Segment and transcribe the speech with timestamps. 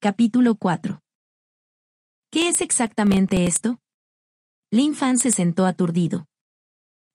[0.00, 1.00] Capítulo 4.
[2.30, 3.80] ¿Qué es exactamente esto?
[4.70, 6.26] Lin Fan se sentó aturdido.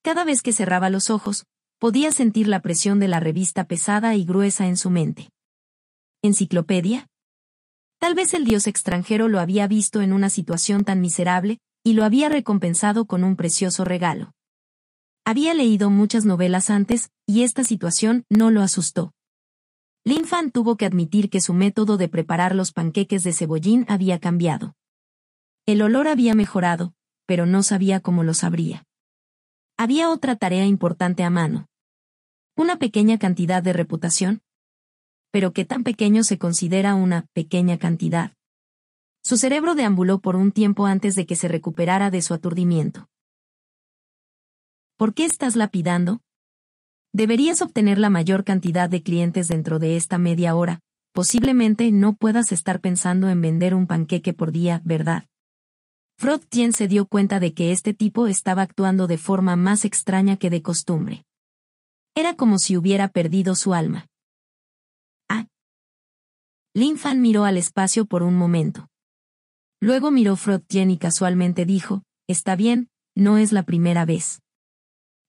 [0.03, 1.45] Cada vez que cerraba los ojos,
[1.79, 5.29] podía sentir la presión de la revista pesada y gruesa en su mente.
[6.21, 7.07] ¿Enciclopedia?
[7.99, 12.03] Tal vez el dios extranjero lo había visto en una situación tan miserable, y lo
[12.03, 14.33] había recompensado con un precioso regalo.
[15.23, 19.13] Había leído muchas novelas antes, y esta situación no lo asustó.
[20.05, 24.19] Lin Fan tuvo que admitir que su método de preparar los panqueques de cebollín había
[24.19, 24.75] cambiado.
[25.65, 26.93] El olor había mejorado,
[27.25, 28.85] pero no sabía cómo lo sabría.
[29.77, 31.67] Había otra tarea importante a mano.
[32.57, 34.41] Una pequeña cantidad de reputación.
[35.31, 38.33] Pero qué tan pequeño se considera una pequeña cantidad.
[39.23, 43.07] Su cerebro deambuló por un tiempo antes de que se recuperara de su aturdimiento.
[44.97, 46.19] ¿Por qué estás lapidando?
[47.15, 50.79] Deberías obtener la mayor cantidad de clientes dentro de esta media hora.
[51.13, 55.27] Posiblemente no puedas estar pensando en vender un panqueque por día, ¿verdad?
[56.17, 60.37] Frod Tien se dio cuenta de que este tipo estaba actuando de forma más extraña
[60.37, 61.23] que de costumbre.
[62.15, 64.07] Era como si hubiera perdido su alma.
[65.29, 65.45] Ah.
[66.73, 68.87] Lin Fan miró al espacio por un momento.
[69.79, 74.39] Luego miró Frod Tien y casualmente dijo, Está bien, no es la primera vez.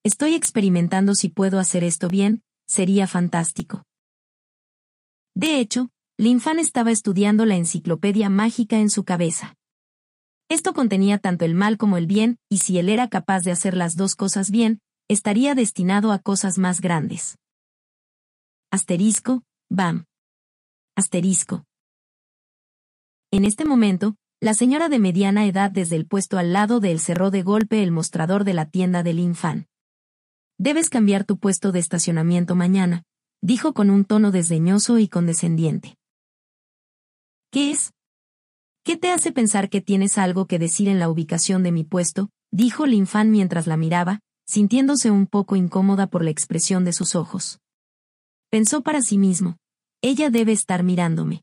[0.05, 3.85] Estoy experimentando si puedo hacer esto bien, sería fantástico.
[5.35, 5.89] De hecho,
[6.19, 9.57] Lin Fan estaba estudiando la enciclopedia mágica en su cabeza.
[10.51, 13.75] Esto contenía tanto el mal como el bien, y si él era capaz de hacer
[13.75, 17.39] las dos cosas bien, estaría destinado a cosas más grandes.
[18.71, 20.05] Asterisco, bam.
[20.97, 21.65] Asterisco.
[23.31, 27.01] En este momento, la señora de mediana edad desde el puesto al lado de él
[27.01, 29.67] cerró de golpe el mostrador de la tienda del infan.
[30.59, 33.03] Debes cambiar tu puesto de estacionamiento mañana,
[33.43, 35.97] dijo con un tono desdeñoso y condescendiente.
[37.51, 37.93] ¿Qué es?
[38.85, 42.31] ¿Qué te hace pensar que tienes algo que decir en la ubicación de mi puesto?
[42.53, 47.59] dijo Linfan mientras la miraba, sintiéndose un poco incómoda por la expresión de sus ojos.
[48.51, 49.57] Pensó para sí mismo.
[50.03, 51.43] Ella debe estar mirándome.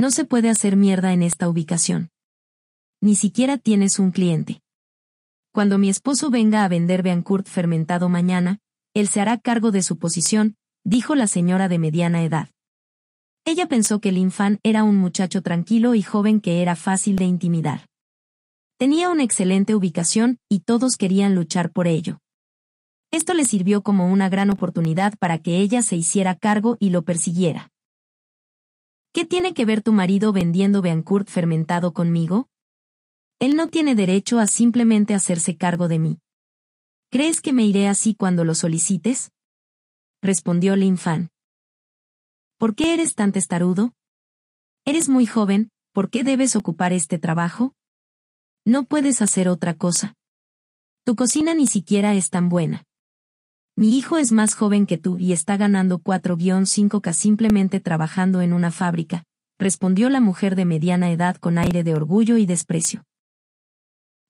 [0.00, 2.10] No se puede hacer mierda en esta ubicación.
[3.00, 4.60] Ni siquiera tienes un cliente.
[5.56, 8.58] Cuando mi esposo venga a vender Beancourt fermentado mañana,
[8.92, 12.50] él se hará cargo de su posición, dijo la señora de mediana edad.
[13.46, 17.24] Ella pensó que Lin Fan era un muchacho tranquilo y joven que era fácil de
[17.24, 17.86] intimidar.
[18.76, 22.18] Tenía una excelente ubicación y todos querían luchar por ello.
[23.10, 27.00] Esto le sirvió como una gran oportunidad para que ella se hiciera cargo y lo
[27.00, 27.70] persiguiera.
[29.14, 32.46] ¿Qué tiene que ver tu marido vendiendo Beancourt fermentado conmigo?
[33.38, 36.18] Él no tiene derecho a simplemente hacerse cargo de mí.
[37.10, 39.30] ¿Crees que me iré así cuando lo solicites?
[40.22, 41.28] Respondió Lin Fan.
[42.58, 43.92] ¿Por qué eres tan testarudo?
[44.86, 47.74] Eres muy joven, ¿por qué debes ocupar este trabajo?
[48.64, 50.14] No puedes hacer otra cosa.
[51.04, 52.84] Tu cocina ni siquiera es tan buena.
[53.76, 58.70] Mi hijo es más joven que tú y está ganando 4-5K simplemente trabajando en una
[58.70, 59.24] fábrica,
[59.58, 63.04] respondió la mujer de mediana edad con aire de orgullo y desprecio.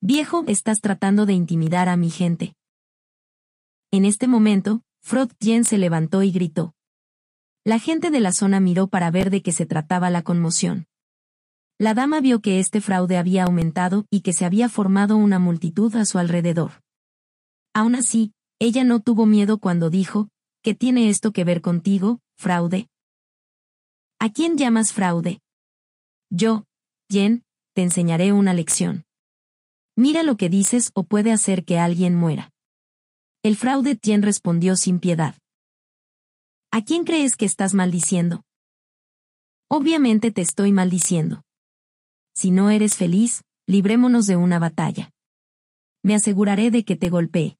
[0.08, 2.54] Viejo, estás tratando de intimidar a mi gente.
[3.90, 6.76] En este momento, Frog Jen se levantó y gritó.
[7.64, 10.86] La gente de la zona miró para ver de qué se trataba la conmoción.
[11.76, 15.92] La dama vio que este fraude había aumentado y que se había formado una multitud
[15.96, 16.84] a su alrededor.
[17.74, 20.28] Aún así, ella no tuvo miedo cuando dijo,
[20.62, 22.86] ¿qué tiene esto que ver contigo, fraude?
[24.20, 25.40] ¿A quién llamas fraude?
[26.30, 26.62] Yo,
[27.10, 27.42] Jen,
[27.74, 29.05] te enseñaré una lección.
[29.96, 32.52] Mira lo que dices o puede hacer que alguien muera.
[33.42, 35.36] El fraude Tien respondió sin piedad.
[36.70, 38.44] ¿A quién crees que estás maldiciendo?
[39.68, 41.44] Obviamente te estoy maldiciendo.
[42.34, 45.10] Si no eres feliz, librémonos de una batalla.
[46.02, 47.56] Me aseguraré de que te golpee.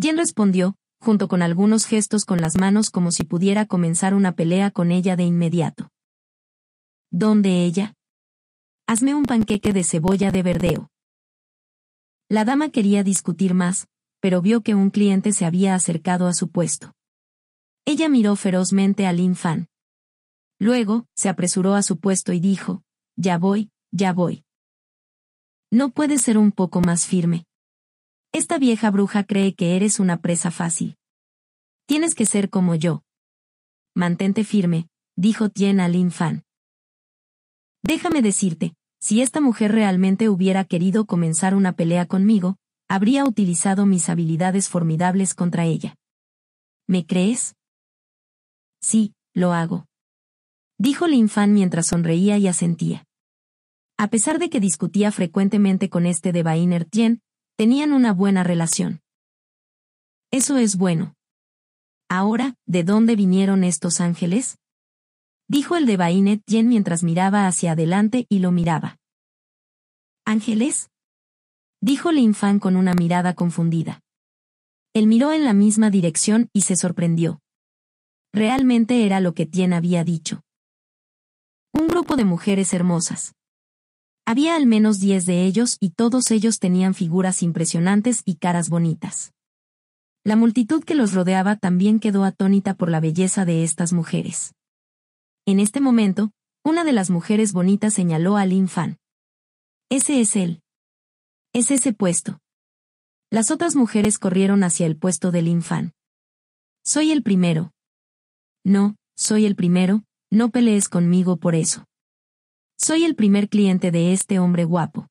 [0.00, 4.70] Jen respondió, junto con algunos gestos con las manos como si pudiera comenzar una pelea
[4.70, 5.90] con ella de inmediato.
[7.10, 7.92] ¿Dónde ella?
[8.86, 10.90] Hazme un panqueque de cebolla de verdeo.
[12.34, 13.86] La dama quería discutir más,
[14.18, 16.92] pero vio que un cliente se había acercado a su puesto.
[17.84, 19.68] Ella miró ferozmente a Lin Fan.
[20.58, 22.82] Luego, se apresuró a su puesto y dijo,
[23.14, 24.44] Ya voy, ya voy.
[25.70, 27.46] ¿No puedes ser un poco más firme?
[28.32, 30.96] Esta vieja bruja cree que eres una presa fácil.
[31.86, 33.04] Tienes que ser como yo.
[33.94, 36.42] Mantente firme, dijo Tien a Lin Fan.
[37.84, 42.56] Déjame decirte, si esta mujer realmente hubiera querido comenzar una pelea conmigo,
[42.88, 45.94] habría utilizado mis habilidades formidables contra ella.
[46.88, 47.54] ¿Me crees?
[48.80, 49.84] Sí, lo hago.
[50.78, 53.04] Dijo Lin Fan mientras sonreía y asentía.
[53.98, 57.20] A pesar de que discutía frecuentemente con este de Bainer Tien,
[57.58, 59.02] tenían una buena relación.
[60.30, 61.14] Eso es bueno.
[62.08, 64.56] Ahora, ¿de dónde vinieron estos ángeles?
[65.48, 68.96] Dijo el de Bainet Tien mientras miraba hacia adelante y lo miraba.
[70.24, 70.88] ¿Ángeles?
[71.82, 74.00] Dijo Lin Fan con una mirada confundida.
[74.94, 77.40] Él miró en la misma dirección y se sorprendió.
[78.32, 80.42] Realmente era lo que Tien había dicho.
[81.72, 83.34] Un grupo de mujeres hermosas.
[84.24, 89.32] Había al menos diez de ellos y todos ellos tenían figuras impresionantes y caras bonitas.
[90.24, 94.54] La multitud que los rodeaba también quedó atónita por la belleza de estas mujeres.
[95.46, 96.30] En este momento,
[96.64, 98.96] una de las mujeres bonitas señaló a Lin Fan.
[99.90, 100.62] Ese es él.
[101.52, 102.40] Es ese puesto.
[103.30, 105.92] Las otras mujeres corrieron hacia el puesto de Lin Fan.
[106.82, 107.72] Soy el primero.
[108.64, 111.84] No, soy el primero, no pelees conmigo por eso.
[112.78, 115.08] Soy el primer cliente de este hombre guapo.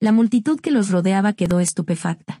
[0.00, 2.40] La multitud que los rodeaba quedó estupefacta.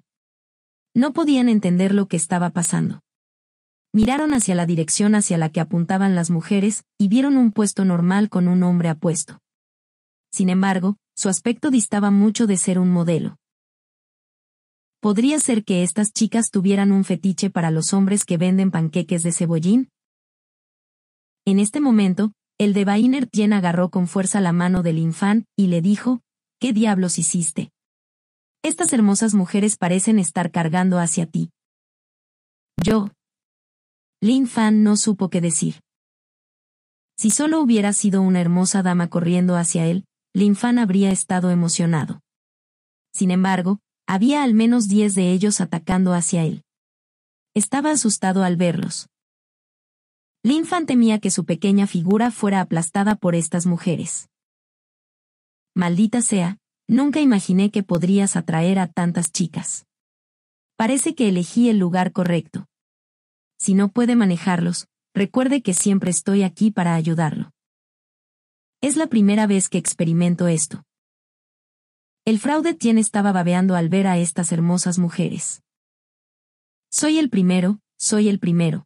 [0.94, 3.03] No podían entender lo que estaba pasando.
[3.94, 8.28] Miraron hacia la dirección hacia la que apuntaban las mujeres, y vieron un puesto normal
[8.28, 9.38] con un hombre apuesto.
[10.32, 13.36] Sin embargo, su aspecto distaba mucho de ser un modelo.
[15.00, 19.30] ¿Podría ser que estas chicas tuvieran un fetiche para los hombres que venden panqueques de
[19.30, 19.90] cebollín?
[21.44, 25.68] En este momento, el de Bainer Tien agarró con fuerza la mano del infán y
[25.68, 26.20] le dijo,
[26.58, 27.70] ¿qué diablos hiciste?
[28.64, 31.52] Estas hermosas mujeres parecen estar cargando hacia ti.
[32.82, 33.13] Yo.
[34.24, 35.82] Lin Fan no supo qué decir.
[37.14, 42.22] Si solo hubiera sido una hermosa dama corriendo hacia él, Lin Fan habría estado emocionado.
[43.12, 46.62] Sin embargo, había al menos diez de ellos atacando hacia él.
[47.52, 49.10] Estaba asustado al verlos.
[50.42, 54.30] Lin Fan temía que su pequeña figura fuera aplastada por estas mujeres.
[55.74, 56.56] Maldita sea,
[56.88, 59.84] nunca imaginé que podrías atraer a tantas chicas.
[60.78, 62.64] Parece que elegí el lugar correcto.
[63.64, 67.50] Si no puede manejarlos, recuerde que siempre estoy aquí para ayudarlo.
[68.82, 70.82] Es la primera vez que experimento esto.
[72.26, 75.62] El fraude Tien estaba babeando al ver a estas hermosas mujeres.
[76.90, 78.84] Soy el primero, soy el primero,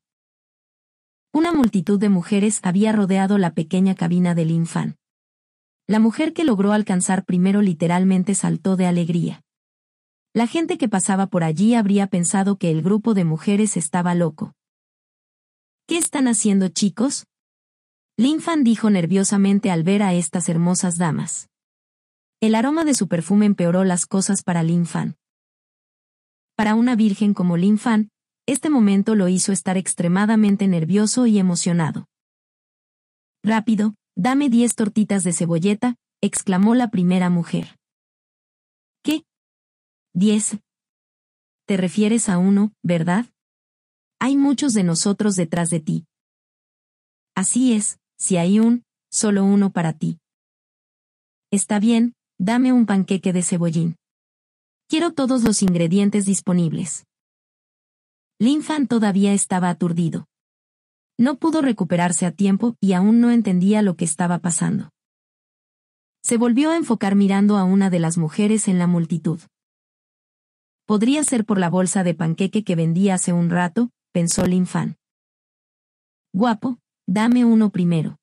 [1.32, 4.96] una multitud de mujeres había rodeado la pequeña cabina del infán.
[5.88, 9.42] La mujer que logró alcanzar primero literalmente saltó de alegría.
[10.32, 14.54] La gente que pasaba por allí habría pensado que el grupo de mujeres estaba loco.
[15.88, 17.24] ¿Qué están haciendo chicos?
[18.18, 21.48] Linfan dijo nerviosamente al ver a estas hermosas damas.
[22.42, 25.16] El aroma de su perfume empeoró las cosas para Linfan.
[26.56, 28.10] Para una virgen como Linfan,
[28.46, 32.04] este momento lo hizo estar extremadamente nervioso y emocionado.
[33.42, 37.78] Rápido, dame diez tortitas de cebolleta, exclamó la primera mujer.
[39.02, 39.24] ¿Qué?
[40.12, 40.58] Diez.
[41.66, 43.24] Te refieres a uno, ¿verdad?
[44.20, 46.06] Hay muchos de nosotros detrás de ti.
[47.36, 50.18] Así es, si hay un, solo uno para ti.
[51.52, 53.96] Está bien, dame un panqueque de cebollín.
[54.88, 57.04] Quiero todos los ingredientes disponibles.
[58.62, 60.26] Fan todavía estaba aturdido.
[61.16, 64.90] No pudo recuperarse a tiempo y aún no entendía lo que estaba pasando.
[66.22, 69.40] Se volvió a enfocar mirando a una de las mujeres en la multitud.
[70.86, 74.96] Podría ser por la bolsa de panqueque que vendía hace un rato, pensó Fan.
[76.32, 78.18] Guapo, dame uno primero.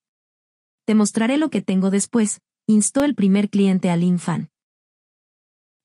[0.85, 4.49] Te mostraré lo que tengo después, instó el primer cliente a Fan.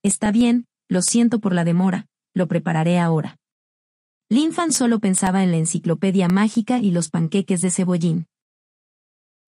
[0.02, 3.36] Está bien, lo siento por la demora, lo prepararé ahora.
[4.50, 8.26] Fan solo pensaba en la enciclopedia mágica y los panqueques de cebollín.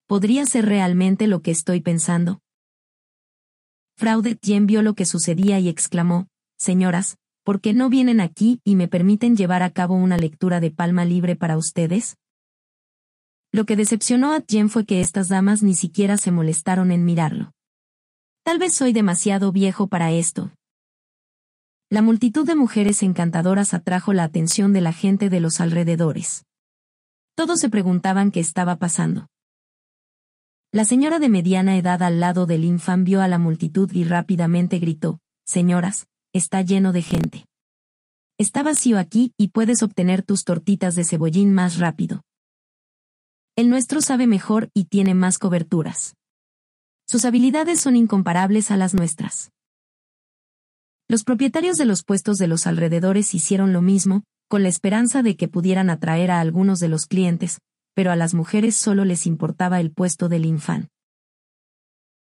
[0.06, 2.40] ¿Podría ser realmente lo que estoy pensando?
[3.98, 8.76] Fraude Tien vio lo que sucedía y exclamó, Señoras, ¿por qué no vienen aquí y
[8.76, 12.18] me permiten llevar a cabo una lectura de palma libre para ustedes?
[13.52, 17.52] Lo que decepcionó a Tien fue que estas damas ni siquiera se molestaron en mirarlo.
[18.44, 20.52] Tal vez soy demasiado viejo para esto,
[21.92, 26.46] la multitud de mujeres encantadoras atrajo la atención de la gente de los alrededores.
[27.36, 29.28] Todos se preguntaban qué estaba pasando.
[30.72, 34.80] La señora de mediana edad al lado del infán vio a la multitud y rápidamente
[34.80, 37.46] gritó, Señoras, está lleno de gente.
[38.38, 42.24] Está vacío aquí y puedes obtener tus tortitas de cebollín más rápido.
[43.56, 46.16] El nuestro sabe mejor y tiene más coberturas.
[47.08, 49.52] Sus habilidades son incomparables a las nuestras.
[51.10, 55.36] Los propietarios de los puestos de los alrededores hicieron lo mismo, con la esperanza de
[55.36, 57.60] que pudieran atraer a algunos de los clientes,
[57.94, 60.88] pero a las mujeres solo les importaba el puesto del infán.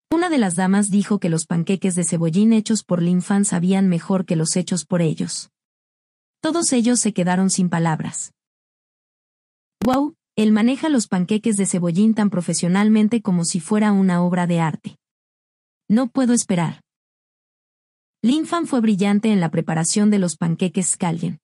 [0.09, 4.25] Una de las damas dijo que los panqueques de cebollín hechos por Linfan sabían mejor
[4.25, 5.51] que los hechos por ellos.
[6.41, 8.31] Todos ellos se quedaron sin palabras.
[9.83, 14.59] Wow, él maneja los panqueques de cebollín tan profesionalmente como si fuera una obra de
[14.61, 14.97] arte.
[15.89, 16.81] No puedo esperar.
[18.21, 21.39] Linfan fue brillante en la preparación de los panqueques Scallion.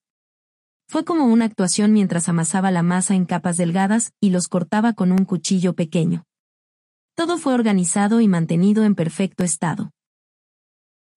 [0.88, 5.12] Fue como una actuación mientras amasaba la masa en capas delgadas y los cortaba con
[5.12, 6.24] un cuchillo pequeño.
[7.16, 9.92] Todo fue organizado y mantenido en perfecto estado.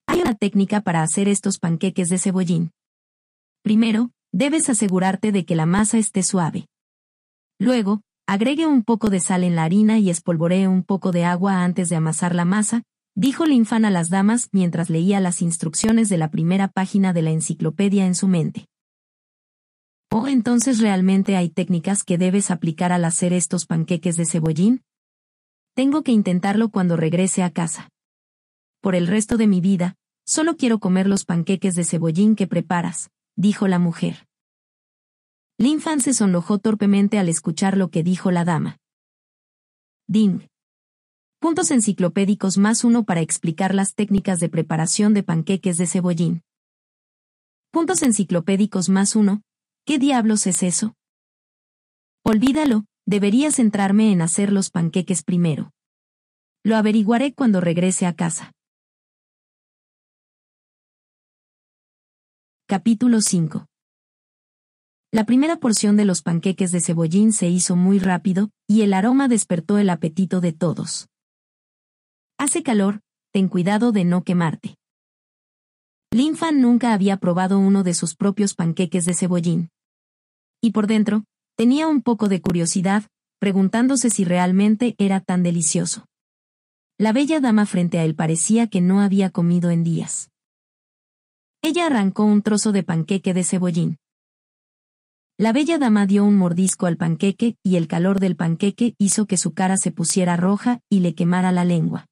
[0.05, 2.71] Hay una técnica para hacer estos panqueques de cebollín.
[3.63, 6.67] Primero, debes asegurarte de que la masa esté suave.
[7.59, 11.63] Luego, agregue un poco de sal en la harina y espolvoree un poco de agua
[11.63, 12.83] antes de amasar la masa,
[13.15, 17.31] dijo Linfan a las damas mientras leía las instrucciones de la primera página de la
[17.31, 18.67] enciclopedia en su mente.
[20.11, 24.83] ¿O entonces realmente hay técnicas que debes aplicar al hacer estos panqueques de cebollín?
[25.77, 27.91] Tengo que intentarlo cuando regrese a casa.
[28.81, 29.93] Por el resto de mi vida,
[30.25, 34.27] solo quiero comer los panqueques de cebollín que preparas, dijo la mujer.
[35.59, 38.79] Lin Fan se sonrojó torpemente al escuchar lo que dijo la dama.
[40.07, 40.47] Ding.
[41.37, 46.41] Puntos enciclopédicos más uno para explicar las técnicas de preparación de panqueques de cebollín.
[47.69, 49.43] Puntos enciclopédicos más uno.
[49.85, 50.95] ¿Qué diablos es eso?
[52.23, 55.71] Olvídalo, Debería centrarme en hacer los panqueques primero.
[56.61, 58.51] Lo averiguaré cuando regrese a casa.
[62.67, 63.65] Capítulo 5
[65.13, 69.29] La primera porción de los panqueques de cebollín se hizo muy rápido, y el aroma
[69.29, 71.07] despertó el apetito de todos.
[72.37, 72.99] Hace calor,
[73.31, 74.75] ten cuidado de no quemarte.
[76.11, 79.69] Linfan nunca había probado uno de sus propios panqueques de cebollín.
[80.61, 81.23] Y por dentro,
[81.57, 83.05] Tenía un poco de curiosidad,
[83.39, 86.05] preguntándose si realmente era tan delicioso.
[86.99, 90.29] La bella dama frente a él parecía que no había comido en días.
[91.63, 93.97] Ella arrancó un trozo de panqueque de cebollín.
[95.39, 99.37] La bella dama dio un mordisco al panqueque y el calor del panqueque hizo que
[99.37, 102.05] su cara se pusiera roja y le quemara la lengua.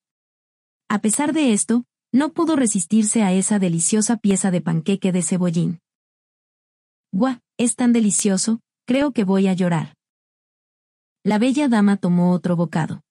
[0.90, 5.82] A pesar de esto, no pudo resistirse a esa deliciosa pieza de panqueque de cebollín.
[7.12, 7.38] ¡Guau!
[7.58, 9.96] Es tan delicioso, Creo que voy a llorar.
[11.24, 13.02] La bella dama tomó otro bocado.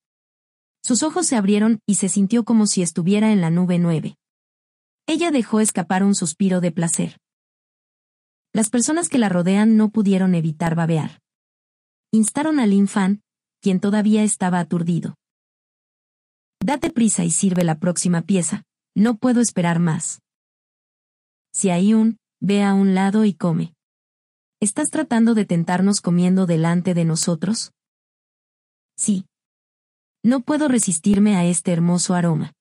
[0.85, 4.17] Sus ojos se abrieron y se sintió como si estuviera en la nube nueve.
[5.07, 7.19] Ella dejó escapar un suspiro de placer.
[8.53, 11.21] Las personas que la rodean no pudieron evitar babear.
[12.13, 13.23] Instaron al infán,
[13.61, 15.17] quien todavía estaba aturdido.
[16.61, 18.63] Date prisa y sirve la próxima pieza,
[18.95, 20.21] no puedo esperar más.
[21.53, 23.74] Si hay un, ve a un lado y come.
[24.65, 27.73] ¿Estás tratando de tentarnos comiendo delante de nosotros?
[28.97, 29.27] Sí.
[30.23, 32.55] No puedo resistirme a este hermoso aroma.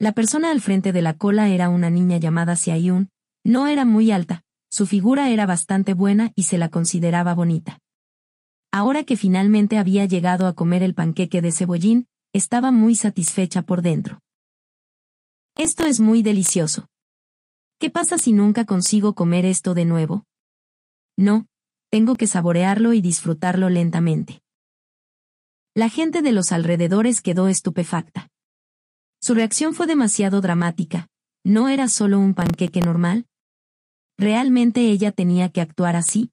[0.00, 3.08] La persona al frente de la cola era una niña llamada Xiayun,
[3.44, 7.78] no era muy alta, su figura era bastante buena y se la consideraba bonita.
[8.72, 13.80] Ahora que finalmente había llegado a comer el panqueque de cebollín, estaba muy satisfecha por
[13.80, 14.18] dentro.
[15.54, 16.88] Esto es muy delicioso.
[17.78, 20.24] ¿Qué pasa si nunca consigo comer esto de nuevo?
[21.18, 21.48] No,
[21.90, 24.40] tengo que saborearlo y disfrutarlo lentamente.
[25.74, 28.28] La gente de los alrededores quedó estupefacta.
[29.20, 31.08] Su reacción fue demasiado dramática.
[31.44, 33.26] ¿No era solo un panqueque normal?
[34.16, 36.30] ¿Realmente ella tenía que actuar así?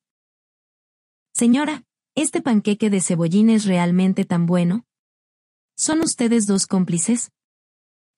[1.34, 4.86] Señora, ¿este panqueque de cebollín es realmente tan bueno?
[5.76, 7.32] ¿Son ustedes dos cómplices?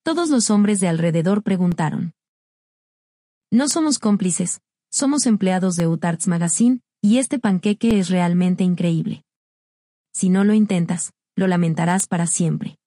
[0.02, 2.12] Todos los hombres de alrededor preguntaron.
[3.50, 4.60] No somos cómplices,
[4.90, 9.24] somos empleados de Utarts Magazine, y este panqueque es realmente increíble.
[10.12, 12.78] Si no lo intentas, lo lamentarás para siempre.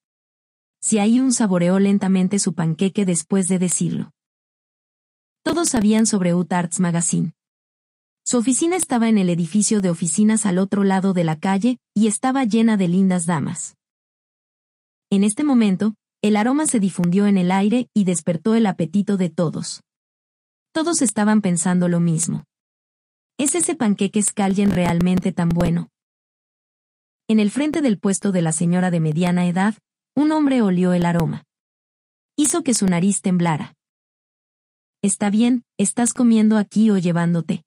[0.81, 4.11] Si hay un saboreó lentamente su panqueque después de decirlo.
[5.43, 7.33] Todos sabían sobre Utarts Magazine.
[8.23, 12.07] Su oficina estaba en el edificio de oficinas al otro lado de la calle, y
[12.07, 13.75] estaba llena de lindas damas.
[15.09, 19.29] En este momento, el aroma se difundió en el aire y despertó el apetito de
[19.29, 19.81] todos.
[20.73, 22.45] Todos estaban pensando lo mismo.
[23.37, 25.89] ¿Es ese panqueque Scalgen realmente tan bueno?
[27.27, 29.75] En el frente del puesto de la señora de mediana edad,
[30.15, 31.43] un hombre olió el aroma.
[32.37, 33.73] Hizo que su nariz temblara.
[35.01, 37.63] Está bien, estás comiendo aquí o llevándote.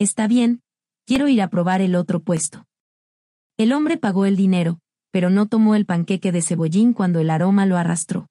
[0.00, 0.62] Está bien,
[1.06, 2.66] quiero ir a probar el otro puesto.
[3.56, 4.80] El hombre pagó el dinero,
[5.12, 8.26] pero no tomó el panqueque de cebollín cuando el aroma lo arrastró.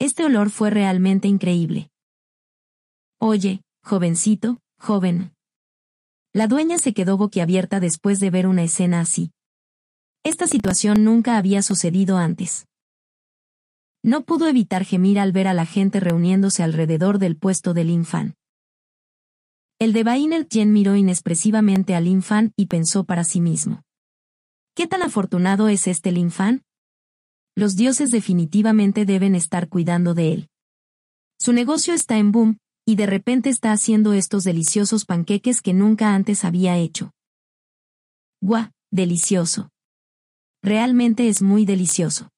[0.00, 1.90] Este olor fue realmente increíble.
[3.20, 5.34] Oye, jovencito, joven.
[6.32, 9.32] La dueña se quedó boquiabierta después de ver una escena así.
[10.22, 12.66] Esta situación nunca había sucedido antes.
[14.04, 18.36] No pudo evitar gemir al ver a la gente reuniéndose alrededor del puesto del infan.
[19.80, 23.82] El de Bainer Jen miró inexpresivamente al infan y pensó para sí mismo.
[24.76, 26.62] ¿Qué tan afortunado es este Linfan?
[27.56, 30.48] Los dioses definitivamente deben estar cuidando de él.
[31.40, 32.58] Su negocio está en boom,
[32.88, 37.12] y de repente está haciendo estos deliciosos panqueques que nunca antes había hecho.
[38.40, 38.70] ¡Guau!
[38.90, 39.68] Delicioso.
[40.62, 42.30] Realmente es muy delicioso.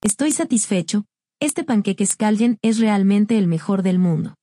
[0.00, 1.06] Estoy satisfecho,
[1.40, 4.36] este panqueque Scalgen es realmente el mejor del mundo.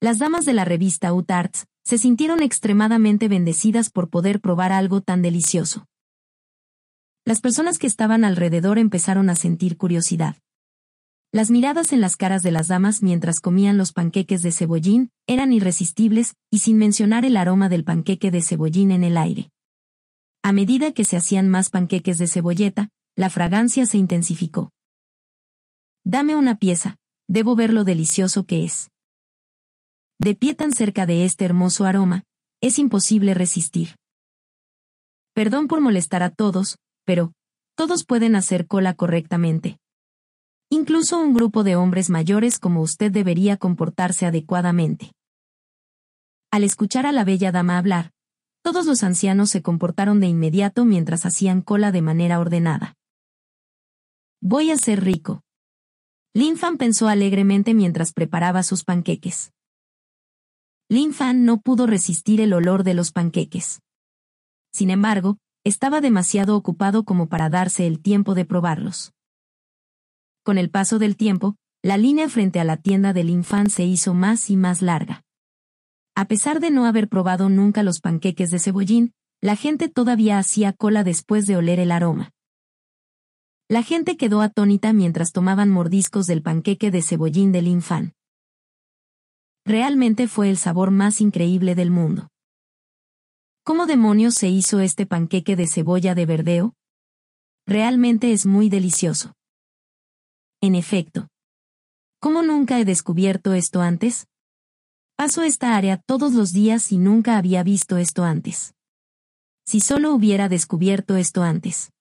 [0.00, 5.22] Las damas de la revista Utarts se sintieron extremadamente bendecidas por poder probar algo tan
[5.22, 5.86] delicioso.
[7.24, 10.36] Las personas que estaban alrededor empezaron a sentir curiosidad.
[11.32, 15.52] Las miradas en las caras de las damas mientras comían los panqueques de cebollín eran
[15.52, 19.50] irresistibles, y sin mencionar el aroma del panqueque de cebollín en el aire.
[20.42, 24.72] A medida que se hacían más panqueques de cebolleta, la fragancia se intensificó.
[26.04, 26.96] Dame una pieza,
[27.28, 28.90] debo ver lo delicioso que es.
[30.18, 32.24] De pie tan cerca de este hermoso aroma,
[32.60, 33.94] es imposible resistir.
[35.32, 37.32] Perdón por molestar a todos, pero,
[37.76, 39.79] todos pueden hacer cola correctamente.
[40.72, 45.10] Incluso un grupo de hombres mayores como usted debería comportarse adecuadamente.
[46.52, 48.12] Al escuchar a la bella dama hablar,
[48.62, 52.94] todos los ancianos se comportaron de inmediato mientras hacían cola de manera ordenada.
[54.40, 55.42] Voy a ser rico.
[56.34, 59.52] Fan pensó alegremente mientras preparaba sus panqueques.
[61.12, 63.80] Fan no pudo resistir el olor de los panqueques.
[64.72, 69.12] Sin embargo, estaba demasiado ocupado como para darse el tiempo de probarlos.
[70.42, 74.14] Con el paso del tiempo, la línea frente a la tienda del infan se hizo
[74.14, 75.22] más y más larga.
[76.14, 80.72] A pesar de no haber probado nunca los panqueques de cebollín, la gente todavía hacía
[80.72, 82.30] cola después de oler el aroma.
[83.68, 88.14] La gente quedó atónita mientras tomaban mordiscos del panqueque de cebollín del infan.
[89.64, 92.28] Realmente fue el sabor más increíble del mundo.
[93.62, 96.74] ¿Cómo demonios se hizo este panqueque de cebolla de verdeo?
[97.66, 99.34] Realmente es muy delicioso.
[100.62, 101.28] En efecto.
[102.20, 104.26] ¿Cómo nunca he descubierto esto antes?
[105.16, 108.74] Paso esta área todos los días y nunca había visto esto antes.
[109.64, 111.92] Si solo hubiera descubierto esto antes.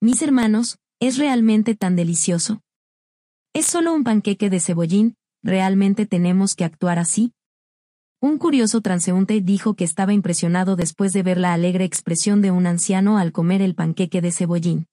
[0.00, 2.60] Mis hermanos, ¿es realmente tan delicioso?
[3.52, 5.16] ¿Es solo un panqueque de cebollín?
[5.42, 7.32] ¿Realmente tenemos que actuar así?
[8.20, 12.68] Un curioso transeúnte dijo que estaba impresionado después de ver la alegre expresión de un
[12.68, 14.86] anciano al comer el panqueque de cebollín.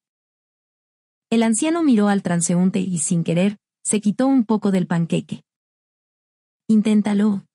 [1.31, 5.45] El anciano miró al transeúnte y sin querer, se quitó un poco del panqueque.
[6.67, 7.45] Inténtalo.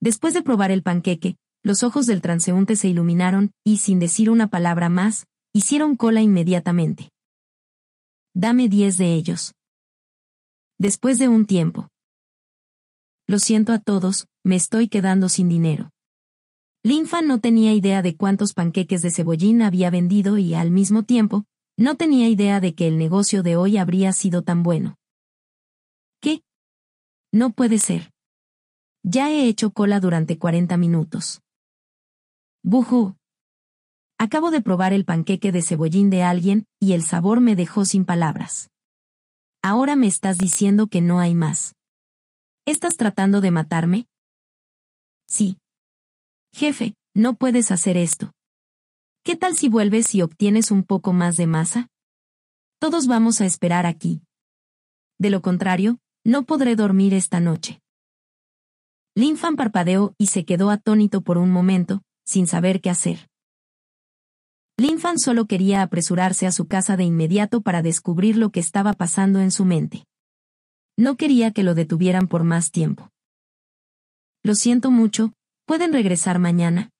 [0.00, 4.48] Después de probar el panqueque, los ojos del transeúnte se iluminaron, y sin decir una
[4.48, 7.10] palabra más, hicieron cola inmediatamente.
[8.34, 9.52] Dame diez de ellos.
[10.78, 11.88] Después de un tiempo.
[13.26, 15.90] Lo siento a todos, me estoy quedando sin dinero.
[16.82, 21.44] Linfa no tenía idea de cuántos panqueques de cebollín había vendido y al mismo tiempo,
[21.76, 24.96] no tenía idea de que el negocio de hoy habría sido tan bueno.
[26.20, 26.42] ¿Qué?
[27.32, 28.10] No puede ser.
[29.02, 31.40] Ya he hecho cola durante 40 minutos.
[32.62, 33.16] Buju.
[34.18, 38.04] Acabo de probar el panqueque de cebollín de alguien, y el sabor me dejó sin
[38.04, 38.70] palabras.
[39.62, 41.74] Ahora me estás diciendo que no hay más.
[42.66, 44.06] ¿Estás tratando de matarme?
[45.26, 45.58] Sí.
[46.52, 48.32] Jefe, no puedes hacer esto.
[49.24, 51.88] ¿Qué tal si vuelves y obtienes un poco más de masa?
[52.80, 54.20] Todos vamos a esperar aquí.
[55.16, 57.80] De lo contrario, no podré dormir esta noche.
[59.14, 63.28] Linfan parpadeó y se quedó atónito por un momento, sin saber qué hacer.
[64.76, 69.38] Linfan solo quería apresurarse a su casa de inmediato para descubrir lo que estaba pasando
[69.38, 70.04] en su mente.
[70.96, 73.10] No quería que lo detuvieran por más tiempo.
[74.42, 75.32] Lo siento mucho,
[75.64, 76.91] ¿pueden regresar mañana?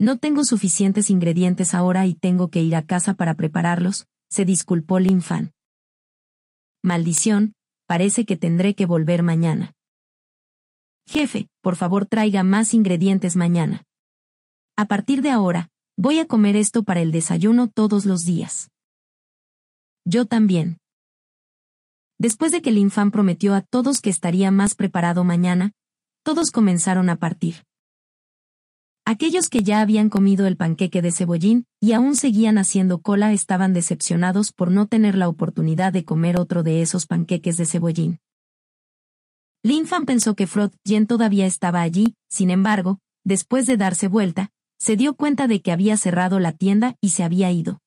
[0.00, 5.00] No tengo suficientes ingredientes ahora y tengo que ir a casa para prepararlos, se disculpó
[5.00, 5.52] Linfan.
[6.84, 7.54] Maldición,
[7.86, 9.74] parece que tendré que volver mañana.
[11.08, 13.82] Jefe, por favor traiga más ingredientes mañana.
[14.76, 18.70] A partir de ahora, voy a comer esto para el desayuno todos los días.
[20.04, 20.78] Yo también.
[22.18, 25.72] Después de que Linfan prometió a todos que estaría más preparado mañana,
[26.22, 27.67] todos comenzaron a partir.
[29.10, 33.72] Aquellos que ya habían comido el panqueque de cebollín y aún seguían haciendo cola estaban
[33.72, 38.20] decepcionados por no tener la oportunidad de comer otro de esos panqueques de cebollín.
[39.62, 44.50] Lin Fan pensó que Frog Yen todavía estaba allí, sin embargo, después de darse vuelta,
[44.78, 47.80] se dio cuenta de que había cerrado la tienda y se había ido.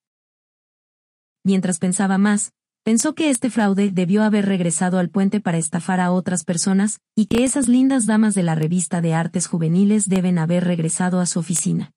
[1.43, 2.51] Mientras pensaba más,
[2.83, 7.27] pensó que este fraude debió haber regresado al puente para estafar a otras personas, y
[7.27, 11.39] que esas lindas damas de la revista de artes juveniles deben haber regresado a su
[11.39, 11.91] oficina.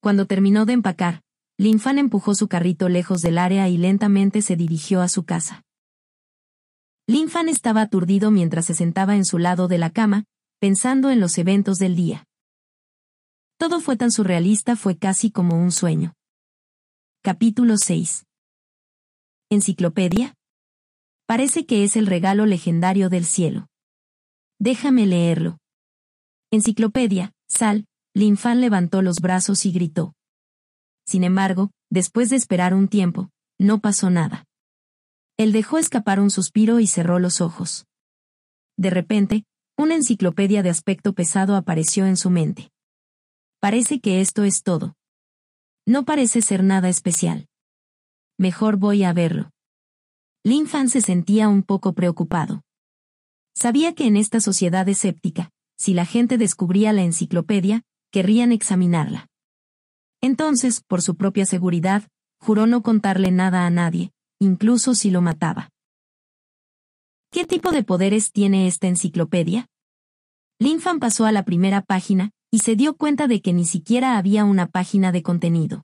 [0.00, 1.22] Cuando terminó de empacar,
[1.58, 5.62] Lin Fan empujó su carrito lejos del área y lentamente se dirigió a su casa.
[7.06, 10.24] Lin Fan estaba aturdido mientras se sentaba en su lado de la cama,
[10.60, 12.24] pensando en los eventos del día.
[13.58, 16.14] Todo fue tan surrealista fue casi como un sueño.
[17.22, 18.25] Capítulo 6
[19.48, 20.34] ¿Enciclopedia?
[21.24, 23.68] Parece que es el regalo legendario del cielo.
[24.58, 25.58] Déjame leerlo.
[26.50, 30.14] Enciclopedia, Sal, Linfan levantó los brazos y gritó.
[31.06, 34.46] Sin embargo, después de esperar un tiempo, no pasó nada.
[35.36, 37.86] Él dejó escapar un suspiro y cerró los ojos.
[38.76, 39.44] De repente,
[39.78, 42.72] una enciclopedia de aspecto pesado apareció en su mente.
[43.60, 44.96] Parece que esto es todo.
[45.86, 47.46] No parece ser nada especial
[48.38, 49.50] mejor voy a verlo.
[50.44, 52.62] Lin Fan se sentía un poco preocupado.
[53.54, 59.26] Sabía que en esta sociedad escéptica, si la gente descubría la enciclopedia, querrían examinarla.
[60.20, 62.04] Entonces, por su propia seguridad,
[62.38, 65.70] juró no contarle nada a nadie, incluso si lo mataba.
[67.30, 69.66] ¿Qué tipo de poderes tiene esta enciclopedia?
[70.58, 74.16] Lin Fan pasó a la primera página, y se dio cuenta de que ni siquiera
[74.16, 75.82] había una página de contenido.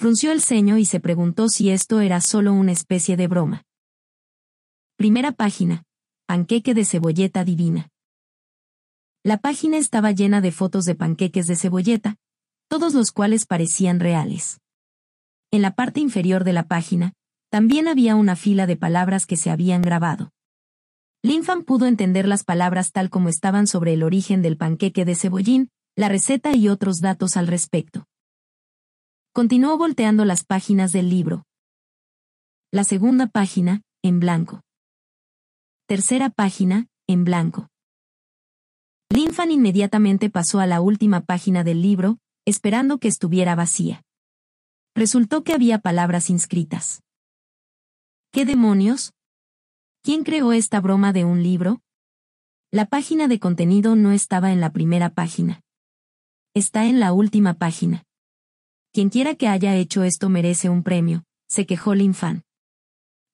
[0.00, 3.64] Frunció el ceño y se preguntó si esto era solo una especie de broma.
[4.96, 5.82] Primera página.
[6.24, 7.88] Panqueque de cebolleta divina.
[9.24, 12.14] La página estaba llena de fotos de panqueques de cebolleta,
[12.68, 14.60] todos los cuales parecían reales.
[15.50, 17.14] En la parte inferior de la página,
[17.50, 20.30] también había una fila de palabras que se habían grabado.
[21.24, 25.70] Linfan pudo entender las palabras tal como estaban sobre el origen del panqueque de cebollín,
[25.96, 28.06] la receta y otros datos al respecto.
[29.32, 31.44] Continuó volteando las páginas del libro.
[32.72, 34.62] La segunda página, en blanco.
[35.86, 37.68] Tercera página, en blanco.
[39.10, 44.02] Linfan inmediatamente pasó a la última página del libro, esperando que estuviera vacía.
[44.94, 47.02] Resultó que había palabras inscritas.
[48.32, 49.12] ¿Qué demonios?
[50.02, 51.80] ¿Quién creó esta broma de un libro?
[52.70, 55.60] La página de contenido no estaba en la primera página.
[56.54, 58.07] Está en la última página.
[58.92, 62.42] Quienquiera que haya hecho esto merece un premio, se quejó Lin Fan.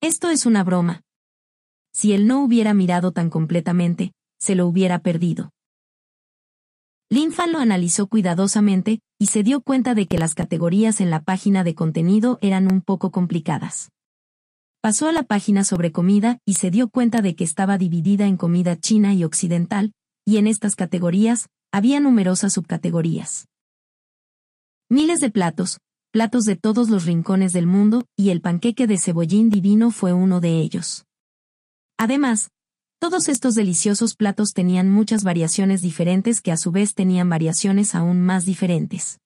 [0.00, 1.02] Esto es una broma.
[1.92, 5.50] Si él no hubiera mirado tan completamente, se lo hubiera perdido.
[7.08, 11.22] Lin Fan lo analizó cuidadosamente, y se dio cuenta de que las categorías en la
[11.22, 13.90] página de contenido eran un poco complicadas.
[14.80, 18.36] Pasó a la página sobre comida y se dio cuenta de que estaba dividida en
[18.36, 19.92] comida china y occidental,
[20.26, 23.46] y en estas categorías, había numerosas subcategorías.
[24.94, 25.80] Miles de platos,
[26.12, 30.40] platos de todos los rincones del mundo, y el panqueque de cebollín divino fue uno
[30.40, 31.04] de ellos.
[31.98, 32.52] Además,
[33.00, 38.20] todos estos deliciosos platos tenían muchas variaciones diferentes que a su vez tenían variaciones aún
[38.20, 39.18] más diferentes.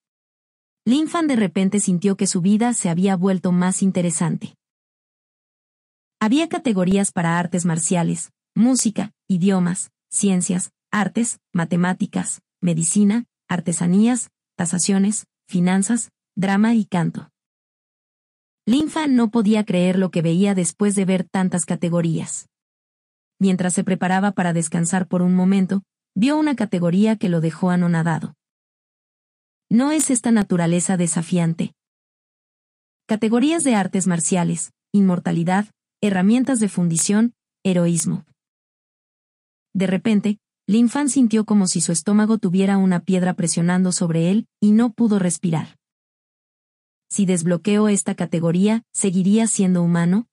[0.87, 4.55] Linfan de repente sintió que su vida se había vuelto más interesante.
[6.19, 16.75] Había categorías para artes marciales, música, idiomas, ciencias, artes, matemáticas, medicina, artesanías, tasaciones, finanzas, drama
[16.75, 17.31] y canto.
[18.67, 22.49] Linfa no podía creer lo que veía después de ver tantas categorías.
[23.41, 25.83] Mientras se preparaba para descansar por un momento,
[26.15, 28.35] vio una categoría que lo dejó anonadado.
[29.71, 31.73] No es esta naturaleza desafiante.
[33.07, 35.67] Categorías de artes marciales, inmortalidad,
[36.03, 37.33] herramientas de fundición,
[37.65, 38.27] heroísmo.
[39.73, 44.47] De repente, Lin Fan sintió como si su estómago tuviera una piedra presionando sobre él,
[44.61, 45.79] y no pudo respirar.
[47.09, 50.29] Si desbloqueo esta categoría, ¿seguiría siendo humano?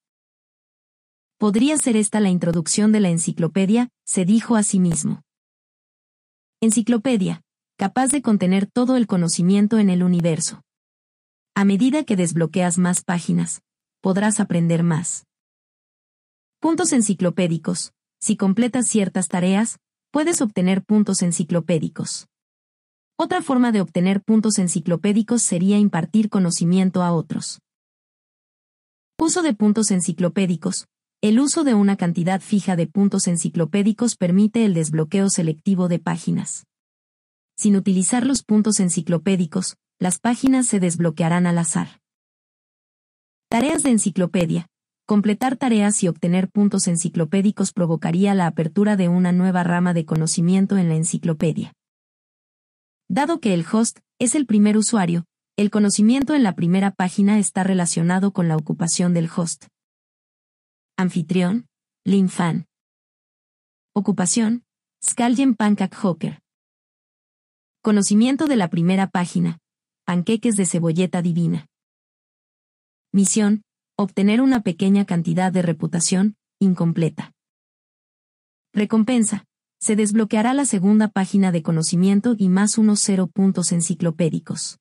[1.37, 5.21] Podría ser esta la introducción de la enciclopedia, se dijo a sí mismo.
[6.59, 7.41] Enciclopedia,
[7.77, 10.63] capaz de contener todo el conocimiento en el universo.
[11.55, 13.61] A medida que desbloqueas más páginas,
[14.01, 15.25] podrás aprender más.
[16.59, 17.93] Puntos enciclopédicos.
[18.19, 19.77] Si completas ciertas tareas,
[20.15, 22.29] puedes obtener puntos enciclopédicos.
[23.19, 27.59] Otra forma de obtener puntos enciclopédicos sería impartir conocimiento a otros.
[29.19, 30.87] Uso de puntos enciclopédicos.
[31.21, 36.63] El uso de una cantidad fija de puntos enciclopédicos permite el desbloqueo selectivo de páginas.
[37.57, 41.99] Sin utilizar los puntos enciclopédicos, las páginas se desbloquearán al azar.
[43.49, 44.69] Tareas de enciclopedia.
[45.05, 50.77] Completar tareas y obtener puntos enciclopédicos provocaría la apertura de una nueva rama de conocimiento
[50.77, 51.73] en la enciclopedia.
[53.07, 55.25] Dado que el host es el primer usuario,
[55.57, 59.67] el conocimiento en la primera página está relacionado con la ocupación del host.
[60.97, 61.67] Anfitrión,
[62.29, 62.65] Fan.
[63.93, 64.63] Ocupación,
[65.03, 66.39] Skalgen Pancake Hawker.
[67.81, 69.59] Conocimiento de la primera página,
[70.03, 71.67] panqueques de cebolleta divina.
[73.11, 73.61] Misión,
[73.97, 77.33] obtener una pequeña cantidad de reputación, incompleta.
[78.73, 79.45] Recompensa,
[79.79, 84.79] se desbloqueará la segunda página de conocimiento y más unos cero puntos enciclopédicos.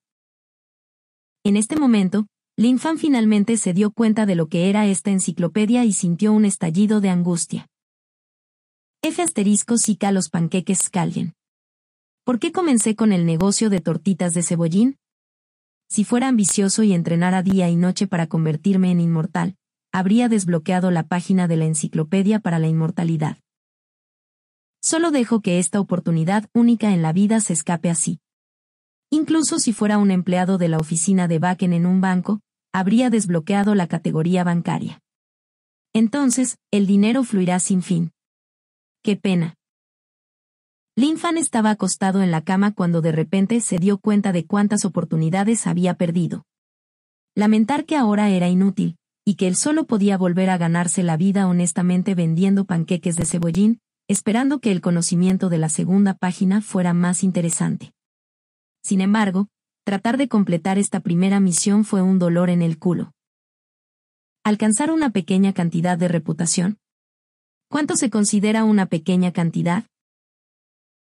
[1.44, 5.85] En este momento, Lin Fan finalmente se dio cuenta de lo que era esta enciclopedia
[5.85, 7.68] y sintió un estallido de angustia.
[9.03, 11.35] F asterisco sica los panqueques Scalien.
[12.24, 14.96] ¿Por qué comencé con el negocio de tortitas de cebollín?
[15.94, 19.54] Si fuera ambicioso y entrenara día y noche para convertirme en inmortal,
[19.92, 23.38] habría desbloqueado la página de la enciclopedia para la inmortalidad.
[24.83, 28.18] Solo dejo que esta oportunidad única en la vida se escape así.
[29.09, 32.40] Incluso si fuera un empleado de la oficina de Bakken en un banco,
[32.72, 35.00] habría desbloqueado la categoría bancaria.
[35.92, 38.11] Entonces, el dinero fluirá sin fin.
[39.04, 39.54] Qué pena.
[40.96, 44.85] Lin Fan estaba acostado en la cama cuando de repente se dio cuenta de cuántas
[44.85, 46.46] oportunidades había perdido.
[47.35, 51.48] Lamentar que ahora era inútil, y que él solo podía volver a ganarse la vida
[51.48, 57.24] honestamente vendiendo panqueques de cebollín, esperando que el conocimiento de la segunda página fuera más
[57.24, 57.92] interesante.
[58.85, 59.48] Sin embargo,
[59.85, 63.11] tratar de completar esta primera misión fue un dolor en el culo.
[64.44, 66.78] Alcanzar una pequeña cantidad de reputación.
[67.68, 69.87] ¿Cuánto se considera una pequeña cantidad?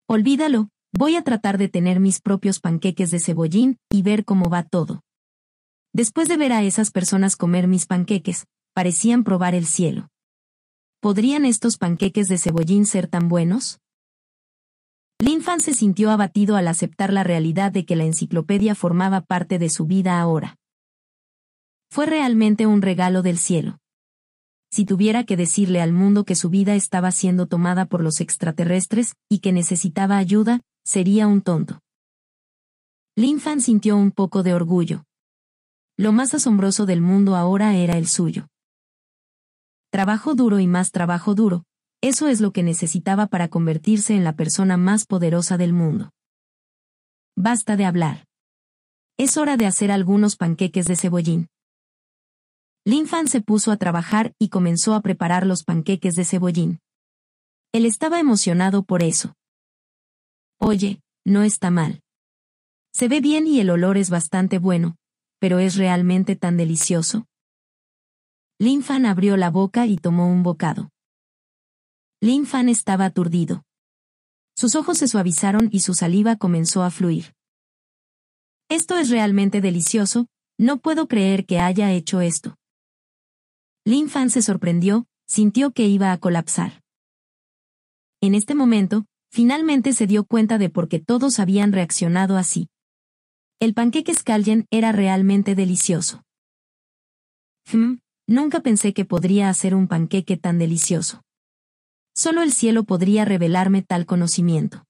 [0.09, 4.63] Olvídalo, voy a tratar de tener mis propios panqueques de cebollín y ver cómo va
[4.63, 5.03] todo.
[5.93, 10.09] Después de ver a esas personas comer mis panqueques, parecían probar el cielo.
[11.01, 13.81] ¿Podrían estos panqueques de cebollín ser tan buenos?
[15.43, 19.71] Fan se sintió abatido al aceptar la realidad de que la enciclopedia formaba parte de
[19.71, 20.57] su vida ahora.
[21.91, 23.79] Fue realmente un regalo del cielo.
[24.77, 29.15] Si tuviera que decirle al mundo que su vida estaba siendo tomada por los extraterrestres
[29.27, 31.81] y que necesitaba ayuda, sería un tonto.
[33.39, 35.05] Fan sintió un poco de orgullo.
[35.97, 38.49] Lo más asombroso del mundo ahora era el suyo.
[39.91, 41.65] Trabajo duro y más trabajo duro,
[42.03, 46.11] eso es lo que necesitaba para convertirse en la persona más poderosa del mundo.
[47.35, 48.27] Basta de hablar.
[49.17, 51.49] Es hora de hacer algunos panqueques de cebollín.
[52.89, 56.79] Lin Fan se puso a trabajar y comenzó a preparar los panqueques de cebollín.
[57.73, 59.35] Él estaba emocionado por eso.
[60.61, 62.01] Oye, no está mal.
[62.95, 64.95] Se ve bien y el olor es bastante bueno,
[65.41, 67.27] pero ¿es realmente tan delicioso?
[68.61, 70.91] Lin Fan abrió la boca y tomó un bocado.
[72.21, 73.65] Lin Fan estaba aturdido.
[74.57, 77.35] Sus ojos se suavizaron y su saliva comenzó a fluir.
[78.69, 82.57] Esto es realmente delicioso, no puedo creer que haya hecho esto.
[83.87, 86.83] Lin Fan se sorprendió, sintió que iba a colapsar.
[88.21, 92.69] En este momento, finalmente se dio cuenta de por qué todos habían reaccionado así.
[93.61, 96.25] El panqueque Scalgen era realmente delicioso.
[97.73, 101.23] Hmm, nunca pensé que podría hacer un panqueque tan delicioso.
[102.13, 104.85] Solo el cielo podría revelarme tal conocimiento.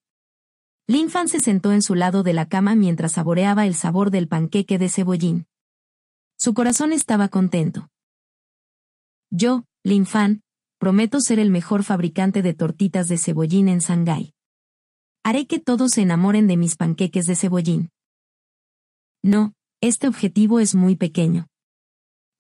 [0.87, 4.27] Lin Fan se sentó en su lado de la cama mientras saboreaba el sabor del
[4.27, 5.47] panqueque de cebollín.
[6.39, 7.91] Su corazón estaba contento.
[9.39, 10.41] Yo, Lin Fan,
[10.79, 14.33] prometo ser el mejor fabricante de tortitas de cebollín en Shanghái.
[15.23, 17.91] Haré que todos se enamoren de mis panqueques de cebollín.
[19.23, 21.49] No, este objetivo es muy pequeño.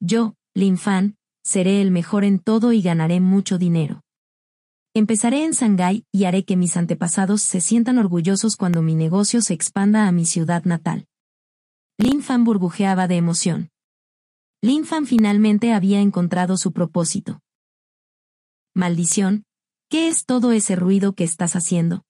[0.01, 4.01] Yo, Lin Fan, seré el mejor en todo y ganaré mucho dinero.
[4.95, 9.53] Empezaré en Shanghái y haré que mis antepasados se sientan orgullosos cuando mi negocio se
[9.53, 11.05] expanda a mi ciudad natal.
[11.99, 13.69] Lin Fan burbujeaba de emoción.
[14.63, 17.41] Lin Fan finalmente había encontrado su propósito.
[18.75, 19.45] Maldición,
[19.91, 22.05] ¿qué es todo ese ruido que estás haciendo?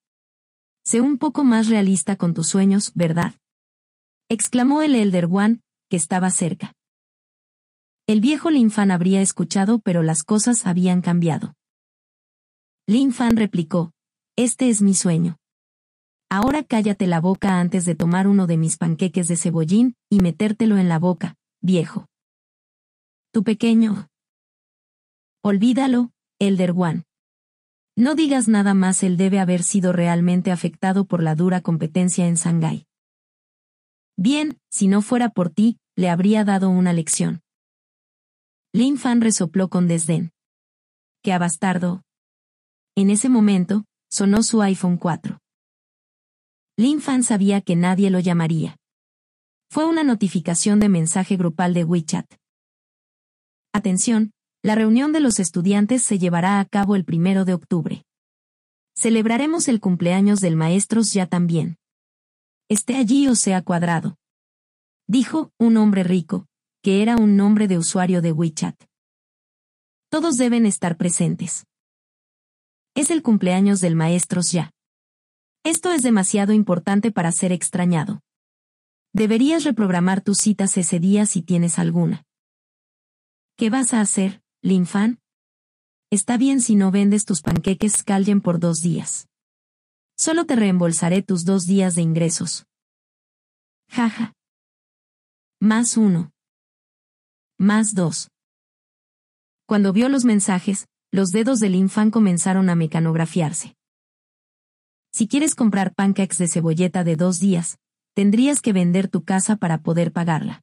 [0.84, 3.34] Sé un poco más realista con tus sueños, ¿verdad?
[4.28, 6.72] exclamó el Elder One, que estaba cerca.
[8.06, 11.54] El viejo Lin Fan habría escuchado pero las cosas habían cambiado.
[12.86, 13.92] Lin Fan replicó,
[14.36, 15.36] Este es mi sueño.
[16.30, 20.76] Ahora cállate la boca antes de tomar uno de mis panqueques de cebollín y metértelo
[20.78, 22.06] en la boca, viejo.
[23.36, 24.08] Tu pequeño.
[25.44, 27.04] Olvídalo, Elder One.
[27.94, 32.36] No digas nada más, él debe haber sido realmente afectado por la dura competencia en
[32.36, 32.86] Shanghái.
[34.16, 37.42] Bien, si no fuera por ti, le habría dado una lección.
[38.72, 40.32] Lin Fan resopló con desdén.
[41.22, 42.04] ¡Qué abastardo!
[42.94, 45.36] En ese momento, sonó su iPhone 4.
[46.78, 48.78] Lin Fan sabía que nadie lo llamaría.
[49.68, 52.26] Fue una notificación de mensaje grupal de WeChat.
[53.76, 58.06] Atención, la reunión de los estudiantes se llevará a cabo el primero de octubre.
[58.96, 61.76] Celebraremos el cumpleaños del maestros ya también.
[62.70, 64.16] Esté allí o sea cuadrado.
[65.06, 66.46] Dijo un hombre rico,
[66.82, 68.82] que era un nombre de usuario de WeChat.
[70.08, 71.66] Todos deben estar presentes.
[72.94, 74.70] Es el cumpleaños del maestros ya.
[75.64, 78.22] Esto es demasiado importante para ser extrañado.
[79.12, 82.25] Deberías reprogramar tus citas ese día si tienes alguna.
[83.58, 85.18] ¿Qué vas a hacer, Linfan?
[86.10, 89.30] Está bien si no vendes tus panqueques Scalgen por dos días.
[90.14, 92.66] Solo te reembolsaré tus dos días de ingresos.
[93.88, 94.34] Jaja.
[95.58, 96.32] Más uno.
[97.58, 98.28] Más dos.
[99.66, 103.74] Cuando vio los mensajes, los dedos del infan comenzaron a mecanografiarse.
[105.14, 107.78] Si quieres comprar pancakes de cebolleta de dos días,
[108.14, 110.60] tendrías que vender tu casa para poder pagarla.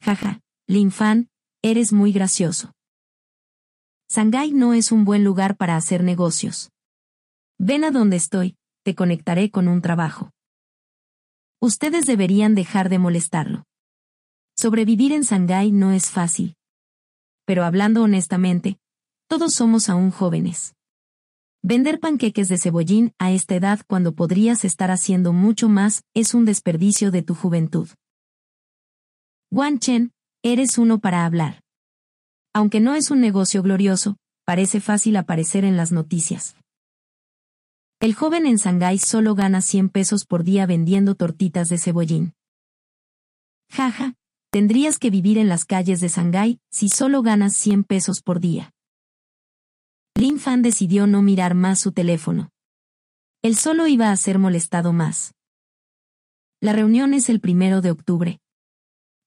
[0.00, 1.28] Jaja, Linfan,
[1.70, 2.72] eres muy gracioso.
[4.08, 6.70] Shanghái no es un buen lugar para hacer negocios.
[7.58, 10.30] Ven a donde estoy, te conectaré con un trabajo.
[11.60, 13.64] Ustedes deberían dejar de molestarlo.
[14.56, 16.54] Sobrevivir en Shanghái no es fácil.
[17.44, 18.78] Pero hablando honestamente,
[19.28, 20.74] todos somos aún jóvenes.
[21.62, 26.44] Vender panqueques de cebollín a esta edad cuando podrías estar haciendo mucho más es un
[26.44, 27.88] desperdicio de tu juventud.
[29.50, 30.12] Wan Chen,
[30.52, 31.60] eres uno para hablar.
[32.54, 36.56] Aunque no es un negocio glorioso, parece fácil aparecer en las noticias.
[38.00, 42.34] El joven en Shanghái solo gana 100 pesos por día vendiendo tortitas de cebollín.
[43.70, 44.14] Jaja,
[44.50, 48.72] tendrías que vivir en las calles de Shanghái si solo ganas 100 pesos por día.
[50.14, 52.50] Lin Fan decidió no mirar más su teléfono.
[53.42, 55.34] Él solo iba a ser molestado más.
[56.60, 58.40] La reunión es el primero de octubre.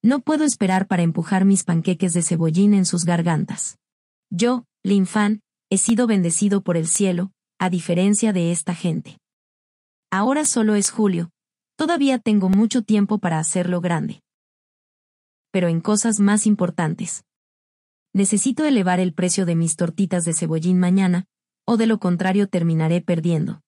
[0.02, 3.78] No puedo esperar para empujar mis panqueques de cebollín en sus gargantas.
[4.30, 9.18] Yo, Lin Fan, he sido bendecido por el cielo, a diferencia de esta gente.
[10.10, 11.32] Ahora solo es julio,
[11.76, 14.22] todavía tengo mucho tiempo para hacerlo grande.
[15.52, 17.26] Pero en cosas más importantes.
[18.14, 21.26] Necesito elevar el precio de mis tortitas de cebollín mañana,
[21.66, 23.62] o de lo contrario terminaré perdiendo.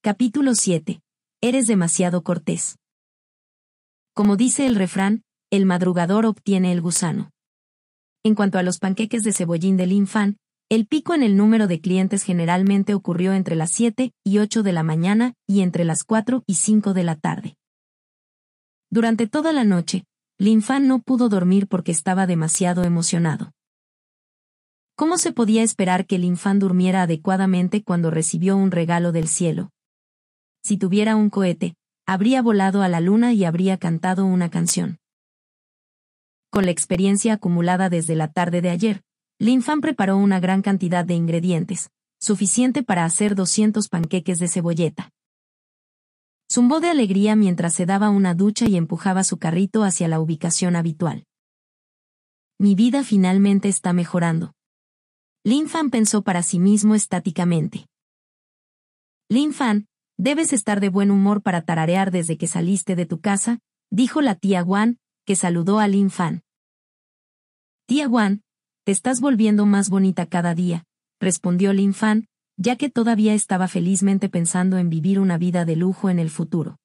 [0.00, 1.00] Capítulo 7.
[1.42, 2.78] Eres demasiado cortés.
[4.14, 5.25] Como dice el refrán,
[5.56, 7.30] el madrugador obtiene el gusano.
[8.22, 10.36] En cuanto a los panqueques de cebollín del infan,
[10.68, 14.72] el pico en el número de clientes generalmente ocurrió entre las 7 y 8 de
[14.72, 17.56] la mañana y entre las 4 y 5 de la tarde.
[18.90, 20.04] Durante toda la noche,
[20.38, 23.52] Linfan no pudo dormir porque estaba demasiado emocionado.
[24.96, 29.70] ¿Cómo se podía esperar que Linfan durmiera adecuadamente cuando recibió un regalo del cielo?
[30.64, 34.98] Si tuviera un cohete, habría volado a la luna y habría cantado una canción.
[36.56, 39.02] Con la experiencia acumulada desde la tarde de ayer,
[39.38, 45.10] Lin Fan preparó una gran cantidad de ingredientes, suficiente para hacer 200 panqueques de cebolleta.
[46.50, 50.76] Zumbó de alegría mientras se daba una ducha y empujaba su carrito hacia la ubicación
[50.76, 51.26] habitual.
[52.58, 54.54] Mi vida finalmente está mejorando.
[55.44, 57.86] Lin Fan pensó para sí mismo estáticamente.
[59.28, 63.58] Lin Fan, debes estar de buen humor para tararear desde que saliste de tu casa,
[63.90, 66.44] dijo la tía Wan, que saludó a Lin Fan.
[67.88, 68.42] Tía Wan,
[68.84, 70.84] te estás volviendo más bonita cada día,
[71.20, 76.10] respondió Lin Fan, ya que todavía estaba felizmente pensando en vivir una vida de lujo
[76.10, 76.80] en el futuro.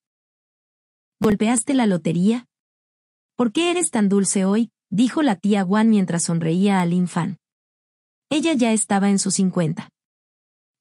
[1.19, 2.45] ¿Golpeaste la lotería?
[3.35, 4.69] ¿Por qué eres tan dulce hoy?
[4.91, 7.39] dijo la tía Wan mientras sonreía a Lin Fan.
[8.29, 9.89] Ella ya estaba en sus cincuenta.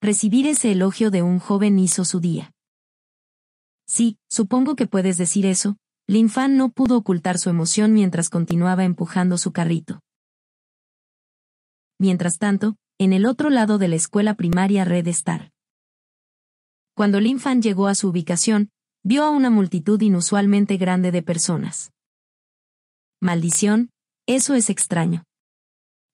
[0.02, 2.52] Recibir ese elogio de un joven hizo su día.
[3.86, 5.78] Sí, supongo que puedes decir eso,
[6.28, 10.00] Fan no pudo ocultar su emoción mientras continuaba empujando su carrito.
[12.00, 15.50] Mientras tanto, en el otro lado de la escuela primaria Red Star.
[16.96, 18.70] Cuando Fan llegó a su ubicación,
[19.04, 21.92] vio a una multitud inusualmente grande de personas.
[23.20, 23.90] Maldición,
[24.26, 25.24] eso es extraño.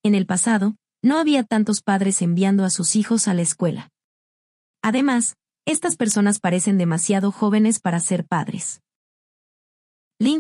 [0.03, 0.75] En el pasado,
[1.05, 3.91] no había tantos padres enviando a sus hijos a la escuela.
[4.83, 8.81] Además, estas personas parecen demasiado jóvenes para ser padres.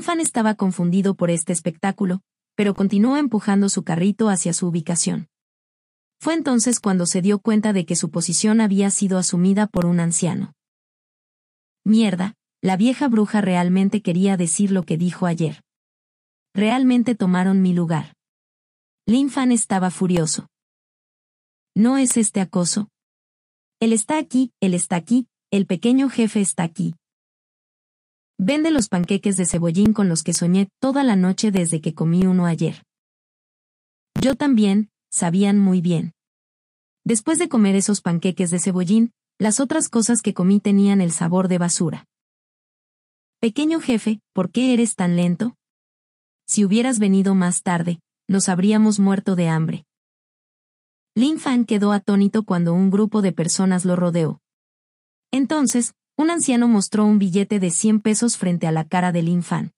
[0.02, 2.22] Fan estaba confundido por este espectáculo,
[2.56, 5.28] pero continuó empujando su carrito hacia su ubicación.
[6.18, 10.00] Fue entonces cuando se dio cuenta de que su posición había sido asumida por un
[10.00, 10.54] anciano.
[11.84, 15.62] Mierda, la vieja bruja realmente quería decir lo que dijo ayer.
[16.54, 18.14] Realmente tomaron mi lugar.
[19.06, 20.48] Lin Fan estaba furioso.
[21.76, 22.88] ¿No es este acoso?
[23.78, 26.94] Él está aquí, él está aquí, el pequeño jefe está aquí.
[28.38, 32.26] Vende los panqueques de cebollín con los que soñé toda la noche desde que comí
[32.26, 32.82] uno ayer.
[34.20, 36.12] Yo también, sabían muy bien.
[37.04, 41.48] Después de comer esos panqueques de cebollín, las otras cosas que comí tenían el sabor
[41.48, 42.06] de basura.
[43.40, 45.56] Pequeño jefe, ¿por qué eres tan lento?
[46.46, 49.84] Si hubieras venido más tarde, nos habríamos muerto de hambre.
[51.14, 54.40] Lin Fan quedó atónito cuando un grupo de personas lo rodeó.
[55.30, 59.42] Entonces, un anciano mostró un billete de 100 pesos frente a la cara de Lin
[59.42, 59.72] Fan.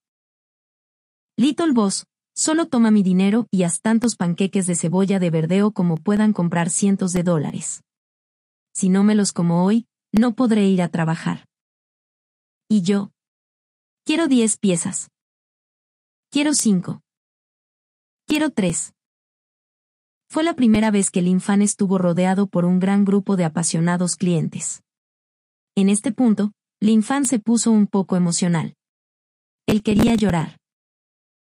[1.37, 2.07] Little Boss,
[2.39, 6.71] solo toma mi dinero y haz tantos panqueques de cebolla de verdeo como puedan comprar
[6.71, 7.83] cientos de dólares.
[8.73, 11.47] Si no me los como hoy, no podré ir a trabajar.
[12.69, 13.11] Y yo.
[14.05, 15.09] Quiero 10 piezas.
[16.31, 17.01] Quiero 5.
[18.27, 18.93] Quiero 3.
[20.31, 24.83] Fue la primera vez que Fan estuvo rodeado por un gran grupo de apasionados clientes.
[25.75, 28.75] En este punto, Lin Fan se puso un poco emocional.
[29.67, 30.58] Él quería llorar.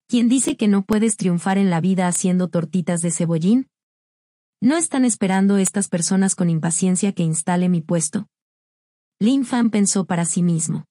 [0.09, 3.69] ¿Quién dice que no puedes triunfar en la vida haciendo tortitas de cebollín?
[4.61, 8.27] ¿No están esperando estas personas con impaciencia que instale mi puesto?
[9.19, 10.85] Lin Fan pensó para sí mismo.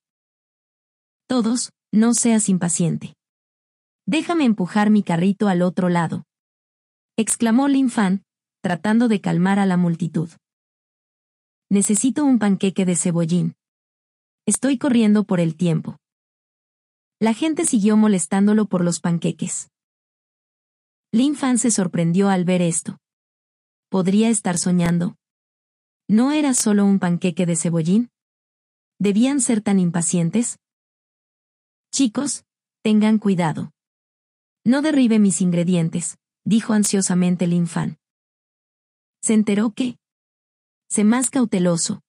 [1.27, 3.15] Todos, no seas impaciente.
[4.05, 6.25] Déjame empujar mi carrito al otro lado
[7.17, 8.23] exclamó Lin Fan,
[8.61, 10.29] tratando de calmar a la multitud.
[11.69, 13.55] Necesito un panqueque de cebollín.
[14.45, 15.97] Estoy corriendo por el tiempo.
[17.19, 19.71] La gente siguió molestándolo por los panqueques.
[21.13, 22.99] Lin Fan se sorprendió al ver esto.
[23.89, 25.15] ¿Podría estar soñando?
[26.09, 28.09] ¿No era solo un panqueque de cebollín?
[28.99, 30.59] ¿Debían ser tan impacientes?
[31.89, 32.43] Chicos,
[32.81, 33.71] tengan cuidado.
[34.65, 37.97] No derribe mis ingredientes, dijo ansiosamente el infán.
[39.21, 39.97] Se enteró que.
[40.89, 42.01] Sé más cauteloso.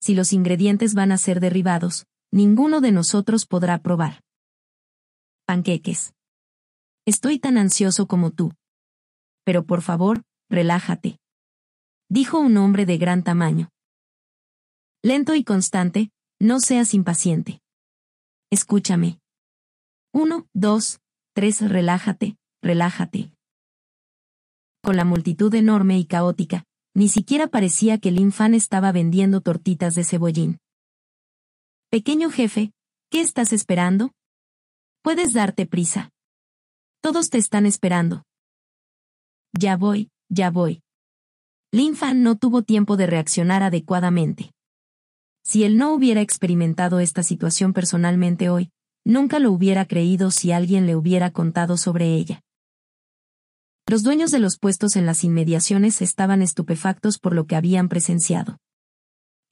[0.00, 4.20] Si los ingredientes van a ser derribados, ninguno de nosotros podrá probar.
[5.46, 6.12] Panqueques.
[7.06, 8.52] Estoy tan ansioso como tú.
[9.44, 11.18] Pero por favor, relájate.
[12.10, 13.70] Dijo un hombre de gran tamaño.
[15.02, 16.10] Lento y constante,
[16.40, 17.60] no seas impaciente.
[18.50, 19.20] Escúchame.
[20.12, 21.00] Uno, dos,
[21.34, 23.30] tres, relájate, relájate
[24.82, 26.64] con la multitud enorme y caótica,
[26.94, 30.58] ni siquiera parecía que Lin Fan estaba vendiendo tortitas de cebollín.
[31.94, 32.72] Pequeño jefe,
[33.08, 34.10] ¿qué estás esperando?
[35.00, 36.10] Puedes darte prisa.
[37.00, 38.24] Todos te están esperando.
[39.56, 40.82] Ya voy, ya voy.
[41.70, 44.50] Lin Fan no tuvo tiempo de reaccionar adecuadamente.
[45.44, 48.72] Si él no hubiera experimentado esta situación personalmente hoy,
[49.04, 52.40] nunca lo hubiera creído si alguien le hubiera contado sobre ella.
[53.86, 58.58] Los dueños de los puestos en las inmediaciones estaban estupefactos por lo que habían presenciado.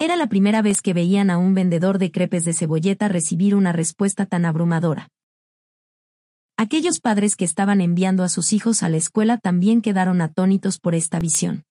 [0.02, 3.70] Era la primera vez que veían a un vendedor de crepes de cebolleta recibir una
[3.70, 5.06] respuesta tan abrumadora.
[6.56, 10.96] Aquellos padres que estaban enviando a sus hijos a la escuela también quedaron atónitos por
[10.96, 11.62] esta visión.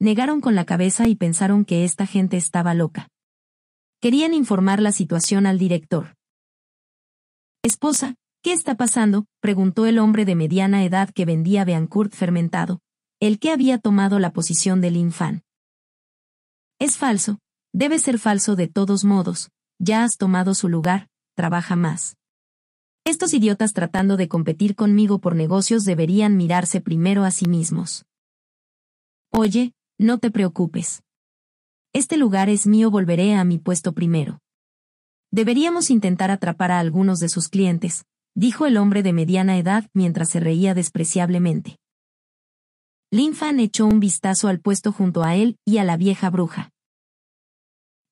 [0.00, 3.06] Negaron con la cabeza y pensaron que esta gente estaba loca.
[4.00, 6.16] Querían informar la situación al director.
[7.62, 9.24] Esposa, ¿Qué está pasando?
[9.38, 12.80] preguntó el hombre de mediana edad que vendía Beancourt fermentado,
[13.20, 15.45] el que había tomado la posición del infán.
[16.78, 17.38] Es falso,
[17.72, 19.48] debe ser falso de todos modos,
[19.78, 22.16] ya has tomado su lugar, trabaja más.
[23.06, 28.04] Estos idiotas tratando de competir conmigo por negocios deberían mirarse primero a sí mismos.
[29.32, 31.02] Oye, no te preocupes.
[31.94, 34.40] Este lugar es mío, volveré a mi puesto primero.
[35.30, 38.04] Deberíamos intentar atrapar a algunos de sus clientes,
[38.34, 41.78] dijo el hombre de mediana edad mientras se reía despreciablemente.
[43.12, 46.70] Lin Fan echó un vistazo al puesto junto a él y a la vieja bruja.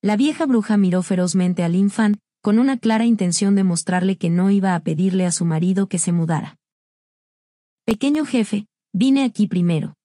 [0.01, 4.29] La vieja bruja miró ferozmente a Lin Fan, con una clara intención de mostrarle que
[4.29, 6.57] no iba a pedirle a su marido que se mudara.
[7.85, 9.95] Pequeño jefe, vine aquí primero.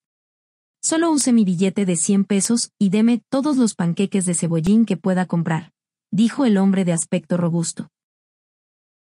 [0.82, 4.96] Solo use mi billete de 100 pesos y deme todos los panqueques de cebollín que
[4.96, 5.70] pueda comprar,
[6.10, 7.90] dijo el hombre de aspecto robusto.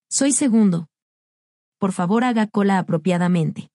[0.10, 0.90] Soy segundo,
[1.80, 3.71] por favor haga cola apropiadamente.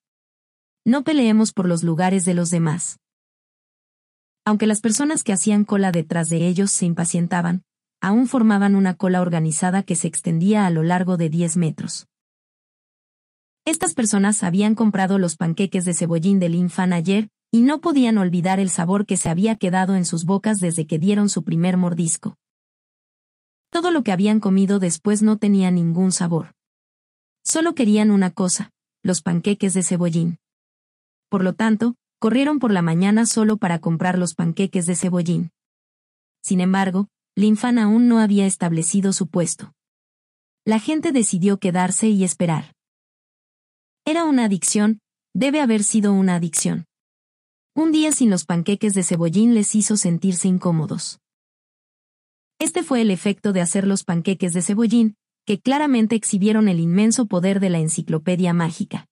[0.86, 3.00] No peleemos por los lugares de los demás.
[4.44, 7.64] Aunque las personas que hacían cola detrás de ellos se impacientaban,
[8.00, 12.06] aún formaban una cola organizada que se extendía a lo largo de 10 metros.
[13.64, 18.60] Estas personas habían comprado los panqueques de cebollín del infan ayer, y no podían olvidar
[18.60, 22.36] el sabor que se había quedado en sus bocas desde que dieron su primer mordisco.
[23.70, 26.54] Todo lo que habían comido después no tenía ningún sabor.
[27.42, 28.70] Solo querían una cosa,
[29.02, 30.38] los panqueques de cebollín.
[31.28, 35.50] Por lo tanto, corrieron por la mañana solo para comprar los panqueques de cebollín.
[36.42, 39.74] Sin embargo, Linfan aún no había establecido su puesto.
[40.64, 42.72] La gente decidió quedarse y esperar.
[44.04, 45.00] Era una adicción,
[45.34, 46.86] debe haber sido una adicción.
[47.74, 51.18] Un día sin los panqueques de cebollín les hizo sentirse incómodos.
[52.58, 57.26] Este fue el efecto de hacer los panqueques de cebollín, que claramente exhibieron el inmenso
[57.26, 59.06] poder de la enciclopedia mágica.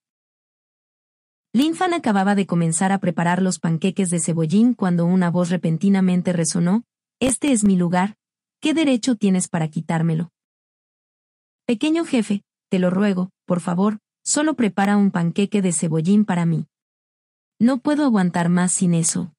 [1.56, 6.82] Linfan acababa de comenzar a preparar los panqueques de cebollín cuando una voz repentinamente resonó,
[7.20, 8.16] Este es mi lugar,
[8.60, 10.32] ¿qué derecho tienes para quitármelo?
[11.64, 16.66] Pequeño jefe, te lo ruego, por favor, solo prepara un panqueque de cebollín para mí.
[17.60, 19.32] No puedo aguantar más sin eso.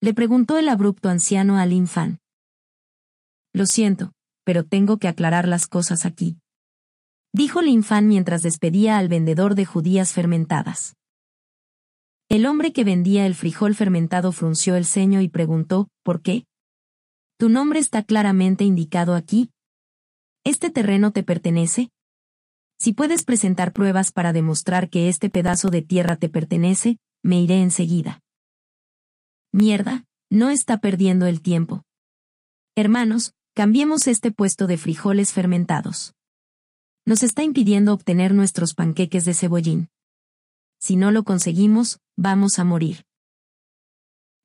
[0.00, 2.20] Le preguntó el abrupto anciano a Linfan.
[3.52, 4.14] Lo siento,
[4.44, 6.38] pero tengo que aclarar las cosas aquí.
[7.34, 10.97] Dijo Linfan mientras despedía al vendedor de judías fermentadas.
[12.28, 16.46] El hombre que vendía el frijol fermentado frunció el ceño y preguntó, ¿por qué?
[17.38, 19.50] Tu nombre está claramente indicado aquí.
[20.44, 21.90] ¿Este terreno te pertenece?
[22.78, 27.60] Si puedes presentar pruebas para demostrar que este pedazo de tierra te pertenece, me iré
[27.62, 28.20] enseguida.
[29.52, 31.84] Mierda, no está perdiendo el tiempo.
[32.76, 36.14] Hermanos, Cambiemos este puesto de frijoles fermentados.
[37.04, 39.88] Nos está impidiendo obtener nuestros panqueques de cebollín.
[40.80, 43.04] Si no lo conseguimos, vamos a morir.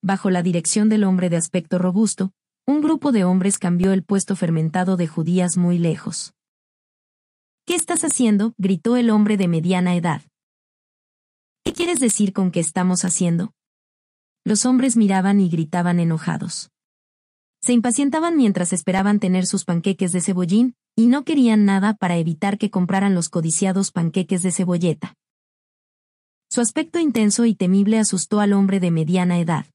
[0.02, 2.32] Bajo la dirección del hombre de aspecto robusto,
[2.66, 6.34] un grupo de hombres cambió el puesto fermentado de judías muy lejos.
[7.66, 8.54] ¿Qué estás haciendo?
[8.58, 10.22] gritó el hombre de mediana edad.
[11.64, 13.54] ¿Qué quieres decir con qué estamos haciendo?
[14.44, 16.70] Los hombres miraban y gritaban enojados.
[17.62, 22.58] Se impacientaban mientras esperaban tener sus panqueques de cebollín, y no querían nada para evitar
[22.58, 25.16] que compraran los codiciados panqueques de cebolleta.
[26.54, 29.66] Su aspecto intenso y temible asustó al hombre de mediana edad.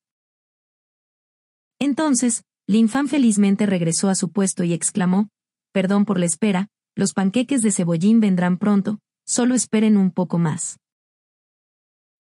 [1.81, 5.29] Entonces, Linfan felizmente regresó a su puesto y exclamó,
[5.73, 10.79] Perdón por la espera, los panqueques de cebollín vendrán pronto, solo esperen un poco más.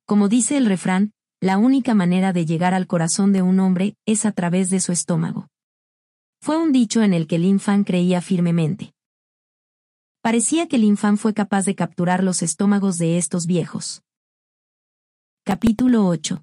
[0.06, 4.26] Como dice el refrán, la única manera de llegar al corazón de un hombre es
[4.26, 5.46] a través de su estómago.
[6.42, 8.92] Fue un dicho en el que Lin Fan creía firmemente.
[10.20, 14.02] Parecía que Lin Fan fue capaz de capturar los estómagos de estos viejos.
[15.48, 16.42] Capítulo 8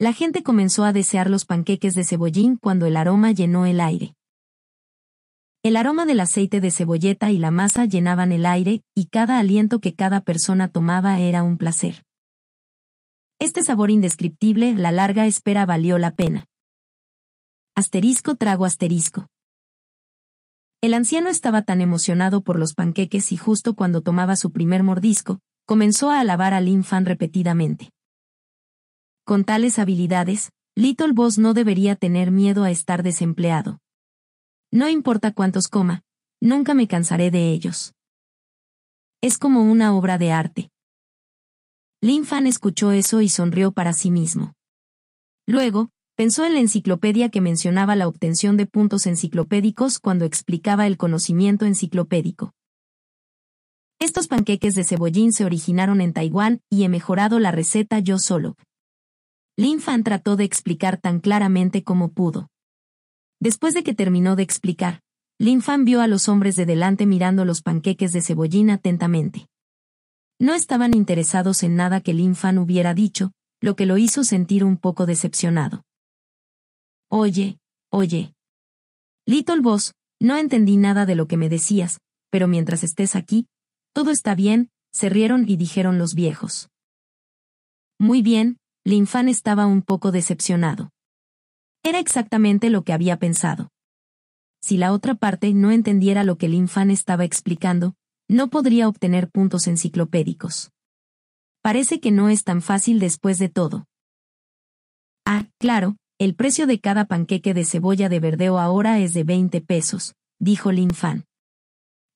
[0.00, 4.16] La gente comenzó a desear los panqueques de cebollín cuando el aroma llenó el aire.
[5.62, 9.78] El aroma del aceite de cebolleta y la masa llenaban el aire, y cada aliento
[9.78, 12.02] que cada persona tomaba era un placer.
[13.38, 16.46] Este sabor indescriptible, la larga espera valió la pena.
[17.76, 19.28] Asterisco trago asterisco.
[20.80, 25.38] El anciano estaba tan emocionado por los panqueques y justo cuando tomaba su primer mordisco,
[25.70, 27.92] comenzó a alabar a Lin Fan repetidamente.
[29.24, 33.78] Con tales habilidades, Little Boss no debería tener miedo a estar desempleado.
[34.72, 36.02] No importa cuántos coma,
[36.40, 37.94] nunca me cansaré de ellos.
[39.20, 40.72] Es como una obra de arte.
[42.00, 44.54] Lin Fan escuchó eso y sonrió para sí mismo.
[45.46, 50.98] Luego, Pensó en la enciclopedia que mencionaba la obtención de puntos enciclopédicos cuando explicaba el
[50.98, 52.52] conocimiento enciclopédico.
[54.00, 58.56] Estos panqueques de cebollín se originaron en Taiwán y he mejorado la receta yo solo.
[59.58, 62.48] Lin Fan trató de explicar tan claramente como pudo.
[63.40, 65.00] Después de que terminó de explicar,
[65.38, 69.48] Lin Fan vio a los hombres de delante mirando los panqueques de cebollín atentamente.
[70.38, 74.64] No estaban interesados en nada que Lin Fan hubiera dicho, lo que lo hizo sentir
[74.64, 75.82] un poco decepcionado.
[77.10, 77.58] Oye,
[77.90, 78.32] oye.
[79.26, 83.46] Little Boss, no entendí nada de lo que me decías, pero mientras estés aquí,
[83.92, 86.68] todo está bien, se rieron y dijeron los viejos.
[87.98, 90.90] Muy bien, Linfan estaba un poco decepcionado.
[91.82, 93.70] Era exactamente lo que había pensado.
[94.62, 97.94] Si la otra parte no entendiera lo que Linfan estaba explicando,
[98.28, 100.70] no podría obtener puntos enciclopédicos.
[101.62, 103.86] Parece que no es tan fácil después de todo.
[105.26, 109.60] Ah, claro, el precio de cada panqueque de cebolla de verdeo ahora es de 20
[109.62, 111.24] pesos, dijo Lin Fan.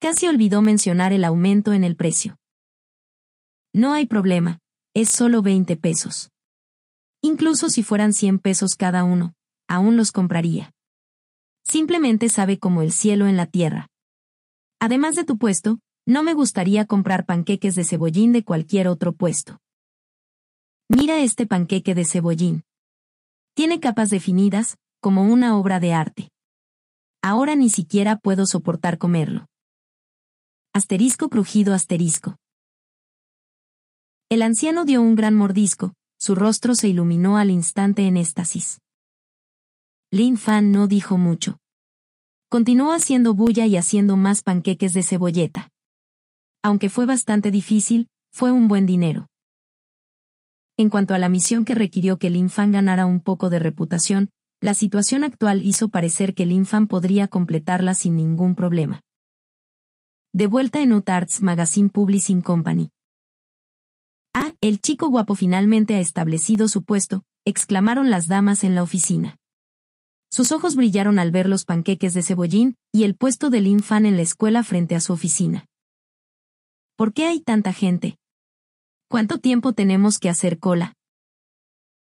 [0.04, 2.36] Casi olvidó mencionar el aumento en el precio.
[3.72, 4.58] No hay problema,
[4.92, 6.28] es solo 20 pesos.
[7.22, 9.32] Incluso si fueran 100 pesos cada uno,
[9.66, 10.72] aún los compraría.
[11.66, 13.88] Simplemente sabe como el cielo en la tierra.
[14.78, 19.58] Además de tu puesto, no me gustaría comprar panqueques de cebollín de cualquier otro puesto.
[20.86, 22.64] Mira este panqueque de cebollín.
[23.54, 26.28] Tiene capas definidas, como una obra de arte.
[27.22, 29.46] Ahora ni siquiera puedo soportar comerlo.
[30.76, 32.34] Asterisco crujido asterisco.
[34.28, 38.80] El anciano dio un gran mordisco, su rostro se iluminó al instante en éxtasis.
[40.10, 41.58] Lin Fan no dijo mucho.
[42.48, 45.70] Continuó haciendo bulla y haciendo más panqueques de cebolleta.
[46.60, 49.28] Aunque fue bastante difícil, fue un buen dinero.
[50.76, 54.30] En cuanto a la misión que requirió que Lin Fan ganara un poco de reputación,
[54.60, 59.02] la situación actual hizo parecer que Lin Fan podría completarla sin ningún problema.
[60.36, 62.90] De vuelta en Utarts Magazine Publishing Company.
[64.34, 69.36] Ah, el chico guapo finalmente ha establecido su puesto, exclamaron las damas en la oficina.
[70.32, 74.06] Sus ojos brillaron al ver los panqueques de cebollín y el puesto de Lin Fan
[74.06, 75.66] en la escuela frente a su oficina.
[76.96, 78.18] ¿Por qué hay tanta gente?
[79.08, 80.94] ¿Cuánto tiempo tenemos que hacer cola?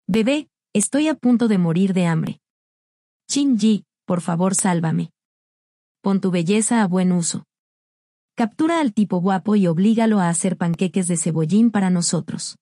[0.07, 2.41] Bebé, estoy a punto de morir de hambre.
[3.29, 5.11] Chin Ji, por favor sálvame.
[6.01, 7.46] Pon tu belleza a buen uso.
[8.37, 12.55] Captura al tipo guapo y oblígalo a hacer panqueques de cebollín para nosotros.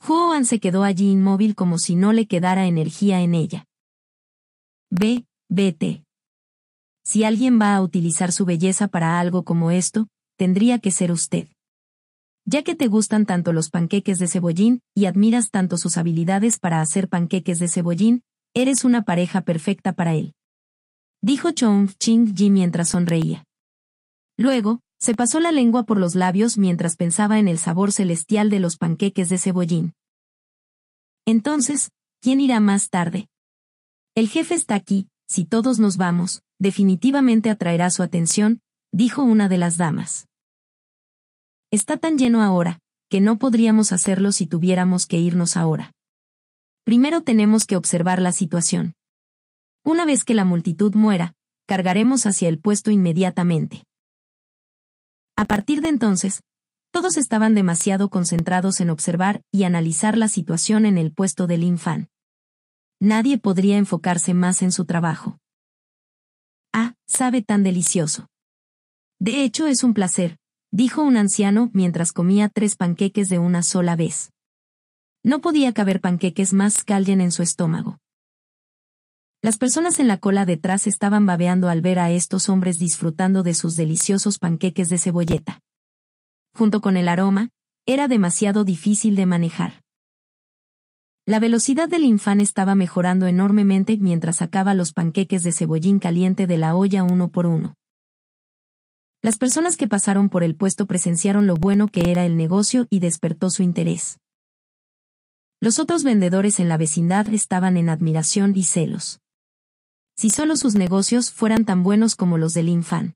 [0.00, 3.66] Juan se quedó allí inmóvil como si no le quedara energía en ella.
[4.90, 6.04] Ve, vete.
[7.04, 10.08] Si alguien va a utilizar su belleza para algo como esto,
[10.38, 11.48] tendría que ser usted.
[12.46, 16.80] Ya que te gustan tanto los panqueques de cebollín y admiras tanto sus habilidades para
[16.80, 18.22] hacer panqueques de cebollín,
[18.54, 20.32] eres una pareja perfecta para él.
[21.20, 23.44] Dijo Chong Ching Ji mientras sonreía.
[24.38, 28.60] Luego, se pasó la lengua por los labios mientras pensaba en el sabor celestial de
[28.60, 29.94] los panqueques de cebollín.
[31.26, 33.28] Entonces, ¿quién irá más tarde?
[34.14, 38.62] El jefe está aquí, si todos nos vamos, definitivamente atraerá su atención,
[38.92, 40.28] dijo una de las damas.
[41.72, 42.78] Está tan lleno ahora,
[43.10, 45.92] que no podríamos hacerlo si tuviéramos que irnos ahora.
[46.84, 48.94] Primero tenemos que observar la situación.
[49.84, 51.34] Una vez que la multitud muera,
[51.66, 53.84] cargaremos hacia el puesto inmediatamente.
[55.38, 56.42] A partir de entonces,
[56.90, 62.08] todos estaban demasiado concentrados en observar y analizar la situación en el puesto del infan.
[62.98, 65.38] Nadie podría enfocarse más en su trabajo.
[66.72, 68.26] Ah, sabe tan delicioso.
[69.20, 70.38] De hecho es un placer,
[70.72, 74.32] dijo un anciano mientras comía tres panqueques de una sola vez.
[75.22, 78.00] No podía caber panqueques más calden en su estómago.
[79.40, 83.54] Las personas en la cola detrás estaban babeando al ver a estos hombres disfrutando de
[83.54, 85.60] sus deliciosos panqueques de cebolleta.
[86.56, 87.50] Junto con el aroma,
[87.86, 89.84] era demasiado difícil de manejar.
[91.24, 96.58] La velocidad del infán estaba mejorando enormemente mientras sacaba los panqueques de cebollín caliente de
[96.58, 97.76] la olla uno por uno.
[99.22, 102.98] Las personas que pasaron por el puesto presenciaron lo bueno que era el negocio y
[102.98, 104.18] despertó su interés.
[105.60, 109.20] Los otros vendedores en la vecindad estaban en admiración y celos
[110.18, 113.14] si solo sus negocios fueran tan buenos como los del Infan.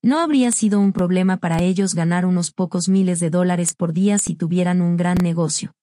[0.00, 4.18] No habría sido un problema para ellos ganar unos pocos miles de dólares por día
[4.18, 5.74] si tuvieran un gran negocio.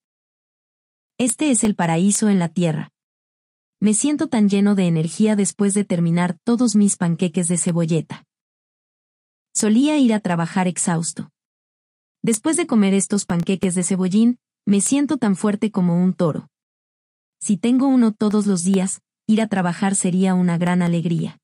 [1.18, 2.94] Este es el paraíso en la tierra.
[3.82, 8.24] Me siento tan lleno de energía después de terminar todos mis panqueques de cebolleta.
[9.54, 11.30] Solía ir a trabajar exhausto.
[12.24, 16.48] Después de comer estos panqueques de cebollín, me siento tan fuerte como un toro.
[17.42, 19.02] Si tengo uno todos los días,
[19.32, 21.40] ir a trabajar sería una gran alegría.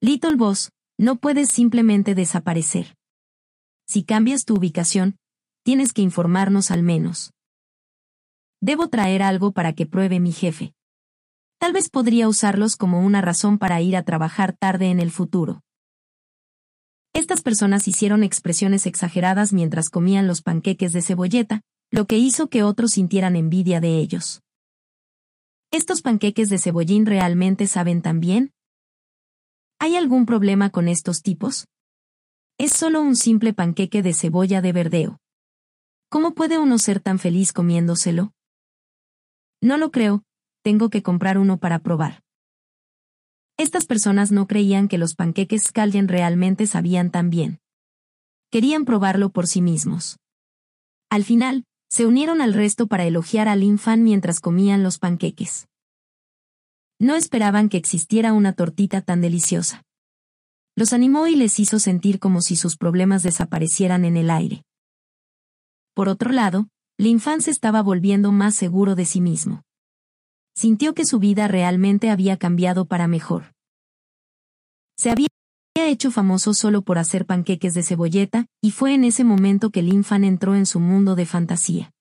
[0.00, 2.96] Little Boss, no puedes simplemente desaparecer.
[3.86, 5.16] Si cambias tu ubicación,
[5.62, 7.32] tienes que informarnos al menos.
[8.60, 10.74] Debo traer algo para que pruebe mi jefe.
[11.58, 15.62] Tal vez podría usarlos como una razón para ir a trabajar tarde en el futuro.
[17.12, 21.62] Estas personas hicieron expresiones exageradas mientras comían los panqueques de cebolleta,
[21.92, 24.42] lo que hizo que otros sintieran envidia de ellos.
[25.76, 28.54] ¿Estos panqueques de cebollín realmente saben tan bien?
[29.78, 31.68] ¿Hay algún problema con estos tipos?
[32.56, 35.18] Es solo un simple panqueque de cebolla de verdeo.
[36.08, 38.32] ¿Cómo puede uno ser tan feliz comiéndoselo?
[39.60, 40.22] No lo creo,
[40.62, 42.22] tengo que comprar uno para probar.
[43.58, 47.60] Estas personas no creían que los panqueques Scalden realmente sabían tan bien.
[48.50, 50.16] Querían probarlo por sí mismos.
[51.10, 55.68] Al final, se unieron al resto para elogiar al infan mientras comían los panqueques.
[56.98, 59.82] No esperaban que existiera una tortita tan deliciosa.
[60.74, 64.62] Los animó y les hizo sentir como si sus problemas desaparecieran en el aire.
[65.94, 66.68] Por otro lado,
[66.98, 69.62] Linfan se estaba volviendo más seguro de sí mismo.
[70.54, 73.52] Sintió que su vida realmente había cambiado para mejor.
[74.98, 75.28] Se había
[75.84, 80.02] hecho famoso solo por hacer panqueques de cebolleta, y fue en ese momento que Lin
[80.02, 81.92] Fan entró en su mundo de fantasía.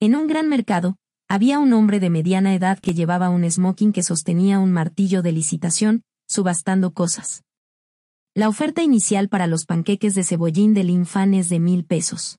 [0.00, 0.96] En un gran mercado,
[1.28, 5.32] había un hombre de mediana edad que llevaba un smoking que sostenía un martillo de
[5.32, 7.42] licitación, subastando cosas.
[8.34, 12.38] La oferta inicial para los panqueques de cebollín de Lin Fan es de mil pesos.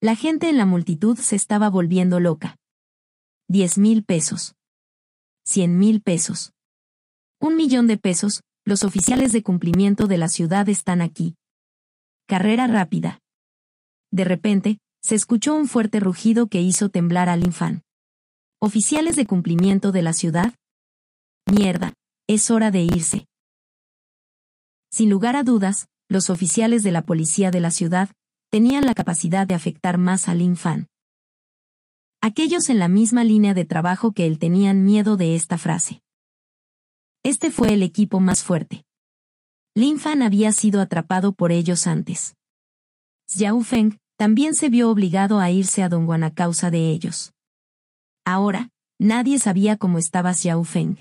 [0.00, 2.56] La gente en la multitud se estaba volviendo loca.
[3.48, 4.56] Diez mil pesos.
[5.44, 6.52] Cien mil pesos.
[7.40, 11.34] Un millón de pesos, los oficiales de cumplimiento de la ciudad están aquí.
[12.28, 13.18] Carrera rápida.
[14.12, 17.82] De repente, se escuchó un fuerte rugido que hizo temblar al infán.
[18.60, 20.54] ¿Oficiales de cumplimiento de la ciudad?
[21.50, 21.92] Mierda,
[22.28, 23.26] es hora de irse.
[24.92, 28.10] Sin lugar a dudas, los oficiales de la policía de la ciudad
[28.50, 30.86] tenían la capacidad de afectar más al infán.
[32.20, 36.01] Aquellos en la misma línea de trabajo que él tenían miedo de esta frase.
[37.24, 38.84] Este fue el equipo más fuerte.
[39.76, 42.34] Lin Fan había sido atrapado por ellos antes.
[43.28, 47.32] Xiao Feng también se vio obligado a irse a Dongguan a causa de ellos.
[48.24, 50.96] Ahora, nadie sabía cómo estaba Xiao Feng.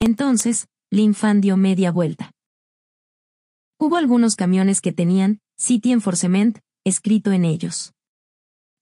[0.00, 2.32] Entonces, Lin Fan dio media vuelta.
[3.78, 7.92] Hubo algunos camiones que tenían City Enforcement escrito en ellos.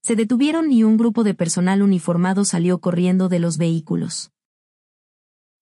[0.02, 4.30] Se detuvieron y un grupo de personal uniformado salió corriendo de los vehículos.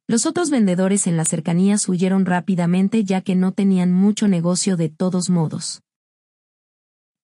[0.08, 4.88] Los otros vendedores en las cercanías huyeron rápidamente ya que no tenían mucho negocio de
[4.88, 5.80] todos modos.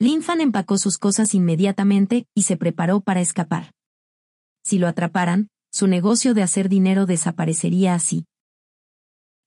[0.00, 3.72] Lin Fan empacó sus cosas inmediatamente y se preparó para escapar
[4.64, 8.26] si lo atraparan, su negocio de hacer dinero desaparecería así.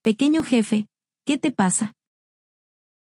[0.02, 0.88] Pequeño jefe,
[1.26, 1.94] ¿qué te pasa?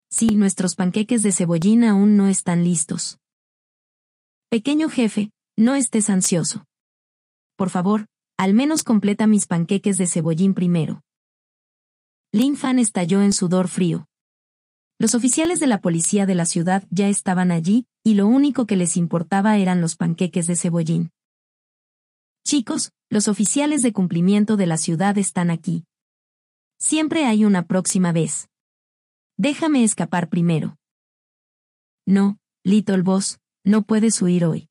[0.10, 3.18] Sí, nuestros panqueques de cebollín aún no están listos.
[4.50, 6.66] Pequeño jefe, no estés ansioso.
[7.56, 8.08] Por favor,
[8.42, 11.04] al menos completa mis panqueques de cebollín primero.
[12.32, 14.08] Lin Fan estalló en sudor frío.
[14.98, 18.78] Los oficiales de la policía de la ciudad ya estaban allí, y lo único que
[18.78, 21.12] les importaba eran los panqueques de cebollín.
[22.44, 25.84] Chicos, los oficiales de cumplimiento de la ciudad están aquí.
[26.80, 28.50] Siempre hay una próxima vez.
[29.38, 30.78] Déjame escapar primero.
[32.08, 34.68] No, Little Boss, no puedes huir hoy.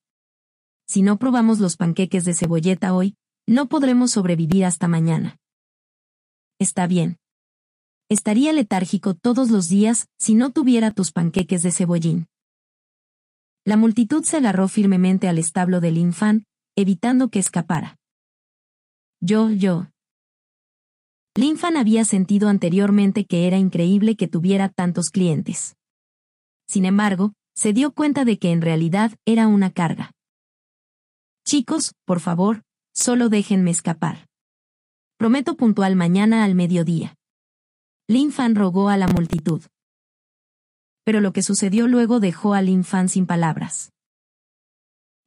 [0.89, 3.14] Si no probamos los panqueques de cebolleta hoy,
[3.51, 5.36] no podremos sobrevivir hasta mañana.
[6.61, 7.18] Está bien.
[8.09, 12.28] Estaría letárgico todos los días si no tuviera tus panqueques de cebollín.
[13.64, 16.44] La multitud se agarró firmemente al establo del infán,
[16.76, 17.96] evitando que escapara.
[19.20, 19.88] Yo, yo.
[21.36, 25.74] Linfan había sentido anteriormente que era increíble que tuviera tantos clientes.
[26.68, 30.12] Sin embargo, se dio cuenta de que en realidad era una carga.
[31.44, 32.62] Chicos, por favor,
[32.93, 34.26] solo déjenme escapar.
[35.16, 37.16] Prometo puntual mañana al mediodía.
[38.09, 39.62] Linfan rogó a la multitud.
[41.05, 43.93] Pero lo que sucedió luego dejó a Linfan sin palabras.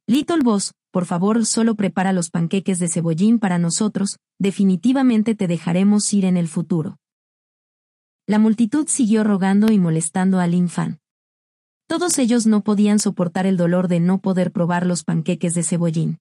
[0.06, 6.12] Little Boss, por favor solo prepara los panqueques de cebollín para nosotros, definitivamente te dejaremos
[6.12, 6.98] ir en el futuro.
[8.26, 11.00] La multitud siguió rogando y molestando al infán.
[11.86, 16.18] Todos ellos no podían soportar el dolor de no poder probar los panqueques de cebollín.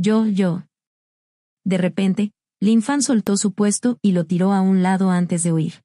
[0.00, 0.62] Yo, yo.
[1.64, 2.30] De repente,
[2.60, 5.82] Linfan soltó su puesto y lo tiró a un lado antes de huir.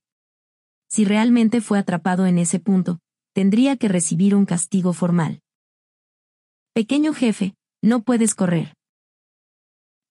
[0.87, 2.99] Si realmente fue atrapado en ese punto,
[3.33, 5.41] tendría que recibir un castigo formal.
[6.75, 8.75] Pequeño jefe, no puedes correr.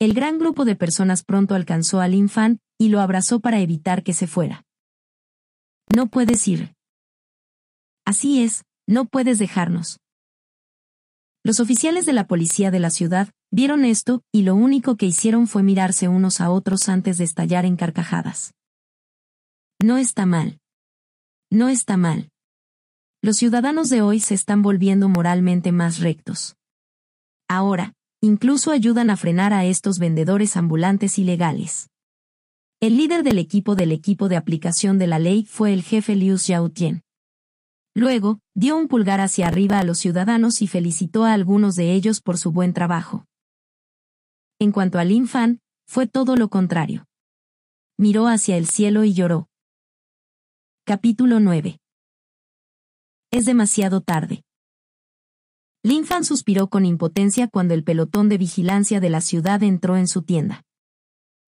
[0.01, 4.15] El gran grupo de personas pronto alcanzó al infán y lo abrazó para evitar que
[4.15, 4.65] se fuera.
[5.95, 6.75] No puedes ir.
[8.05, 10.01] Así es, no puedes dejarnos.
[11.45, 15.47] Los oficiales de la policía de la ciudad vieron esto y lo único que hicieron
[15.47, 18.55] fue mirarse unos a otros antes de estallar en carcajadas.
[19.81, 20.59] No está mal.
[21.51, 22.33] No está mal
[23.25, 26.57] los ciudadanos de hoy se están volviendo moralmente más rectos.
[27.49, 31.89] Ahora, incluso ayudan a frenar a estos vendedores ambulantes ilegales.
[32.81, 36.37] El líder del equipo del equipo de aplicación de la ley fue el jefe Liu
[36.37, 37.03] Xiaotian.
[37.95, 42.21] Luego, dio un pulgar hacia arriba a los ciudadanos y felicitó a algunos de ellos
[42.21, 43.25] por su buen trabajo.
[44.63, 45.59] En cuanto a Lin Fan,
[45.89, 47.05] fue todo lo contrario.
[47.99, 49.49] Miró hacia el cielo y lloró.
[50.85, 51.81] Capítulo 9
[53.33, 54.45] es demasiado tarde.
[55.83, 60.07] Lin Fan suspiró con impotencia cuando el pelotón de vigilancia de la ciudad entró en
[60.07, 60.63] su tienda.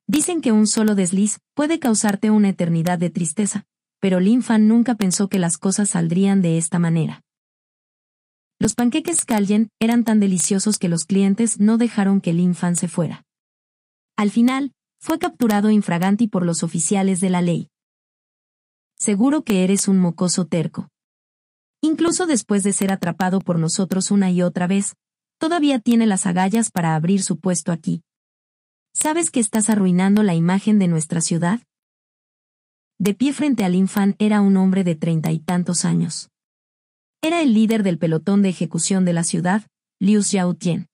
[0.09, 3.65] Dicen que un solo desliz puede causarte una eternidad de tristeza,
[4.01, 7.23] pero Lin Fan nunca pensó que las cosas saldrían de esta manera.
[8.59, 12.89] Los panqueques Callen eran tan deliciosos que los clientes no dejaron que Lin Fan se
[12.89, 13.25] fuera.
[14.17, 17.69] Al final, fue capturado infraganti por los oficiales de la ley.
[18.97, 20.89] Seguro que eres un mocoso terco.
[21.83, 24.95] Incluso después de ser atrapado por nosotros una y otra vez,
[25.39, 28.03] todavía tiene las agallas para abrir su puesto aquí.
[28.95, 31.61] ¿Sabes que estás arruinando la imagen de nuestra ciudad?
[32.99, 36.31] De pie frente al infán era un hombre de treinta y tantos años.
[37.25, 39.67] Era el líder del pelotón de ejecución de la ciudad,
[39.99, 40.91] Liu Xiaotien.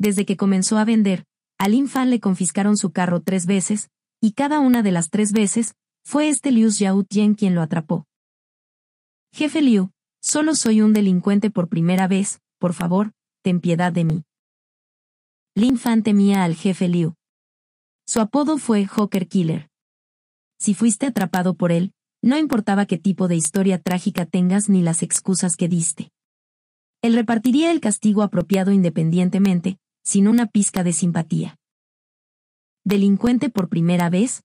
[0.00, 1.26] Desde que comenzó a vender,
[1.58, 3.88] a Lin Fan le confiscaron su carro tres veces,
[4.20, 8.08] y cada una de las tres veces, fue este Liu Xiaotien quien lo atrapó.
[9.32, 13.12] Jefe Liu, solo soy un delincuente por primera vez, por favor,
[13.44, 14.24] ten piedad de mí.
[15.54, 17.14] Lin Fan temía al jefe Liu.
[18.08, 19.70] Su apodo fue Joker Killer.
[20.58, 21.92] Si fuiste atrapado por él,
[22.22, 26.10] no importaba qué tipo de historia trágica tengas ni las excusas que diste.
[27.02, 31.56] Él repartiría el castigo apropiado independientemente, sin una pizca de simpatía.
[32.84, 34.42] ¿Delincuente por primera vez?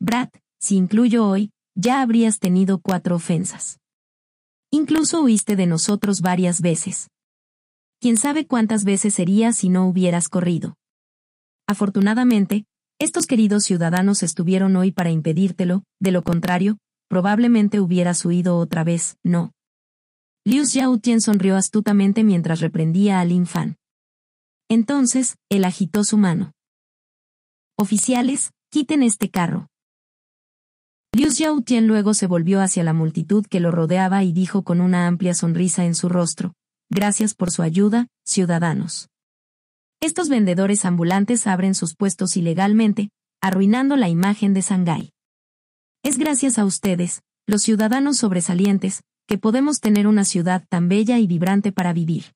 [0.00, 0.28] Brad,
[0.60, 3.78] si incluyo hoy, ya habrías tenido cuatro ofensas.
[4.70, 7.08] Incluso huiste de nosotros varias veces.
[8.00, 10.76] Quién sabe cuántas veces sería si no hubieras corrido.
[11.66, 12.66] Afortunadamente,
[12.98, 16.78] estos queridos ciudadanos estuvieron hoy para impedírtelo, de lo contrario,
[17.08, 19.52] probablemente hubieras huido otra vez, ¿no?
[20.44, 23.76] Liu Xiaotien sonrió astutamente mientras reprendía a Lin Fan.
[24.68, 26.52] Entonces, él agitó su mano.
[27.76, 29.68] Oficiales, quiten este carro.
[31.12, 35.06] Liu Xiaotien luego se volvió hacia la multitud que lo rodeaba y dijo con una
[35.06, 36.54] amplia sonrisa en su rostro,
[36.88, 39.08] Gracias por su ayuda, ciudadanos.
[40.00, 45.12] Estos vendedores ambulantes abren sus puestos ilegalmente, arruinando la imagen de Shanghái.
[46.02, 51.26] Es gracias a ustedes, los ciudadanos sobresalientes, que podemos tener una ciudad tan bella y
[51.26, 52.34] vibrante para vivir.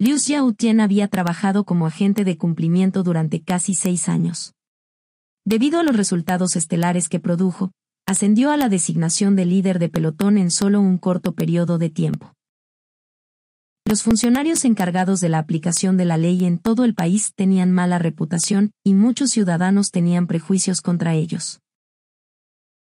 [0.00, 4.54] Liu Xiaotien había trabajado como agente de cumplimiento durante casi seis años.
[5.44, 7.72] Debido a los resultados estelares que produjo,
[8.06, 12.34] ascendió a la designación de líder de pelotón en solo un corto periodo de tiempo.
[13.88, 17.98] Los funcionarios encargados de la aplicación de la ley en todo el país tenían mala
[17.98, 21.62] reputación y muchos ciudadanos tenían prejuicios contra ellos.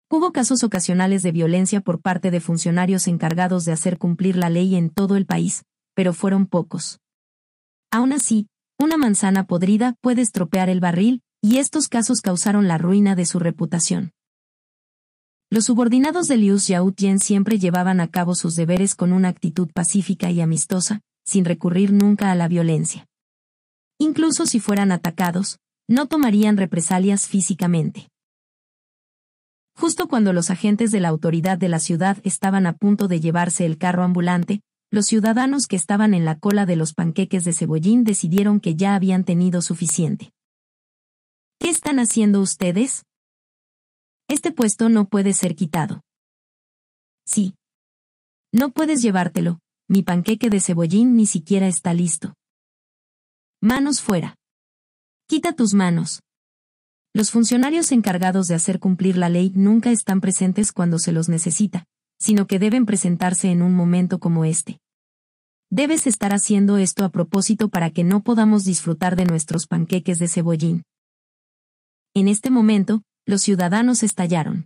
[0.10, 4.76] Hubo casos ocasionales de violencia por parte de funcionarios encargados de hacer cumplir la ley
[4.76, 5.62] en todo el país,
[5.94, 6.98] pero fueron pocos.
[7.92, 8.48] Aún así,
[8.80, 13.38] una manzana podrida puede estropear el barril, y estos casos causaron la ruina de su
[13.38, 14.12] reputación.
[15.52, 20.30] Los subordinados de Liu Xiaotien siempre llevaban a cabo sus deberes con una actitud pacífica
[20.30, 23.08] y amistosa, sin recurrir nunca a la violencia.
[23.98, 28.10] Incluso si fueran atacados, no tomarían represalias físicamente.
[29.76, 33.66] Justo cuando los agentes de la autoridad de la ciudad estaban a punto de llevarse
[33.66, 38.04] el carro ambulante, los ciudadanos que estaban en la cola de los panqueques de cebollín
[38.04, 40.32] decidieron que ya habían tenido suficiente.
[41.60, 43.04] ¿Qué están haciendo ustedes?
[44.30, 46.02] Este puesto no puede ser quitado.
[47.26, 47.56] Sí.
[48.54, 49.58] No puedes llevártelo,
[49.88, 52.36] mi panqueque de cebollín ni siquiera está listo.
[53.60, 54.36] Manos fuera.
[55.28, 56.22] Quita tus manos.
[57.12, 61.86] Los funcionarios encargados de hacer cumplir la ley nunca están presentes cuando se los necesita,
[62.20, 64.78] sino que deben presentarse en un momento como este.
[65.72, 70.28] Debes estar haciendo esto a propósito para que no podamos disfrutar de nuestros panqueques de
[70.28, 70.84] cebollín.
[72.14, 74.66] En este momento, los ciudadanos estallaron.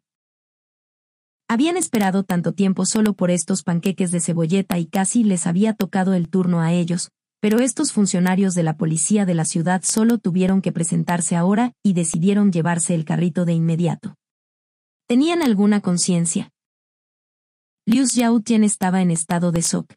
[1.49, 6.14] Habían esperado tanto tiempo solo por estos panqueques de cebolleta y casi les había tocado
[6.14, 7.09] el turno a ellos,
[7.41, 11.91] pero estos funcionarios de la policía de la ciudad solo tuvieron que presentarse ahora y
[11.91, 14.16] decidieron llevarse el carrito de inmediato.
[15.09, 16.49] ¿Tenían alguna conciencia?
[17.86, 19.93] Liu Xiaotien estaba en estado de shock.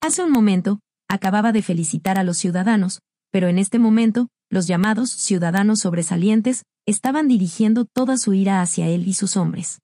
[0.00, 5.10] Hace un momento, acababa de felicitar a los ciudadanos, pero en este momento, los llamados
[5.10, 9.82] ciudadanos sobresalientes estaban dirigiendo toda su ira hacia él y sus hombres.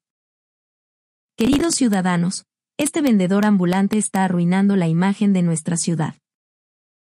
[1.37, 2.47] Queridos ciudadanos,
[2.79, 6.15] este vendedor ambulante está arruinando la imagen de nuestra ciudad.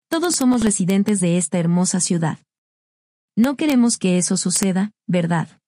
[0.08, 2.38] Todos somos residentes de esta hermosa ciudad.
[3.36, 5.60] No queremos que eso suceda, ¿verdad?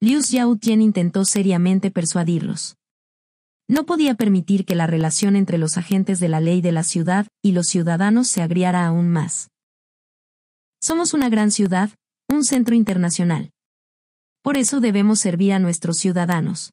[0.00, 2.76] Liu Xiaotien intentó seriamente persuadirlos.
[3.68, 7.28] No podía permitir que la relación entre los agentes de la ley de la ciudad
[7.42, 9.50] y los ciudadanos se agriara aún más.
[10.80, 11.90] Somos una gran ciudad,
[12.32, 13.52] un centro internacional.
[14.42, 16.72] Por eso debemos servir a nuestros ciudadanos.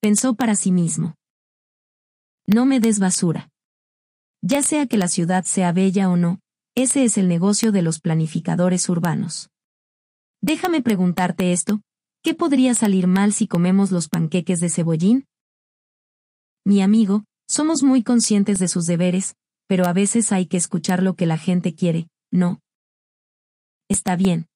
[0.00, 1.14] Pensó para sí mismo.
[2.46, 3.50] No me des basura.
[4.42, 6.40] Ya sea que la ciudad sea bella o no,
[6.74, 9.50] ese es el negocio de los planificadores urbanos.
[10.40, 11.82] Déjame preguntarte esto,
[12.22, 15.26] ¿qué podría salir mal si comemos los panqueques de cebollín?
[16.64, 19.34] Mi amigo, somos muy conscientes de sus deberes,
[19.66, 22.60] pero a veces hay que escuchar lo que la gente quiere, ¿no?
[23.88, 24.46] Está bien,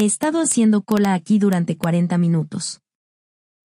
[0.00, 2.80] He estado haciendo cola aquí durante 40 minutos.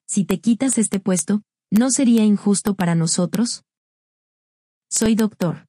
[0.06, 3.64] Si te quitas este puesto, ¿no sería injusto para nosotros?
[4.90, 5.66] Soy doctor.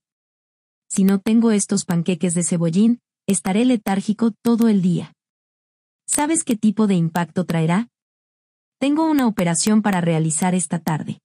[0.91, 2.99] Si no tengo estos panqueques de cebollín,
[3.29, 5.13] estaré letárgico todo el día.
[6.05, 7.87] ¿Sabes qué tipo de impacto traerá?
[8.81, 11.21] Tengo una operación para realizar esta tarde.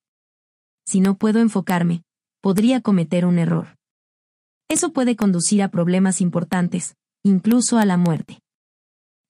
[0.86, 2.04] Si no puedo enfocarme,
[2.42, 3.76] podría cometer un error.
[4.70, 8.41] Eso puede conducir a problemas importantes, incluso a la muerte.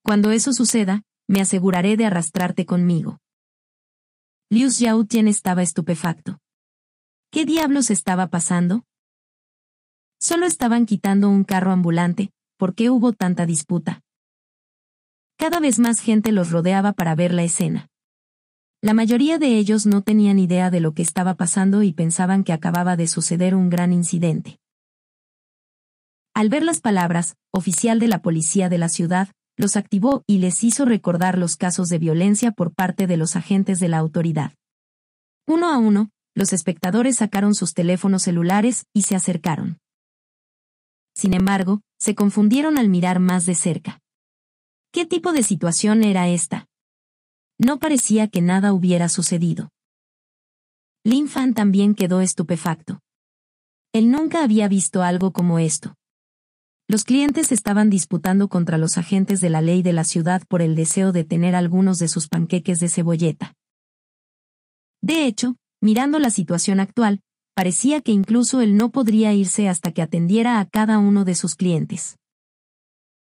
[0.03, 3.19] Cuando eso suceda, me aseguraré de arrastrarte conmigo.
[4.49, 6.39] Liu Xiaotien estaba estupefacto.
[7.31, 8.83] ¿Qué diablos estaba pasando?
[10.19, 14.01] Solo estaban quitando un carro ambulante, ¿por qué hubo tanta disputa?
[15.37, 17.87] Cada vez más gente los rodeaba para ver la escena.
[18.81, 22.51] La mayoría de ellos no tenían idea de lo que estaba pasando y pensaban que
[22.51, 24.59] acababa de suceder un gran incidente.
[26.33, 29.29] Al ver las palabras, oficial de la policía de la ciudad,
[29.61, 33.79] los activó y les hizo recordar los casos de violencia por parte de los agentes
[33.79, 34.53] de la autoridad.
[35.47, 39.77] Uno a uno, los espectadores sacaron sus teléfonos celulares y se acercaron.
[41.15, 43.99] Sin embargo, se confundieron al mirar más de cerca.
[44.91, 46.65] ¿Qué tipo de situación era esta?
[47.59, 49.69] No parecía que nada hubiera sucedido.
[51.03, 52.99] Lin Fan también quedó estupefacto.
[53.93, 55.93] Él nunca había visto algo como esto.
[56.91, 60.75] Los clientes estaban disputando contra los agentes de la ley de la ciudad por el
[60.75, 63.53] deseo de tener algunos de sus panqueques de cebolleta.
[65.01, 67.21] De hecho, mirando la situación actual,
[67.55, 71.55] parecía que incluso él no podría irse hasta que atendiera a cada uno de sus
[71.55, 72.17] clientes.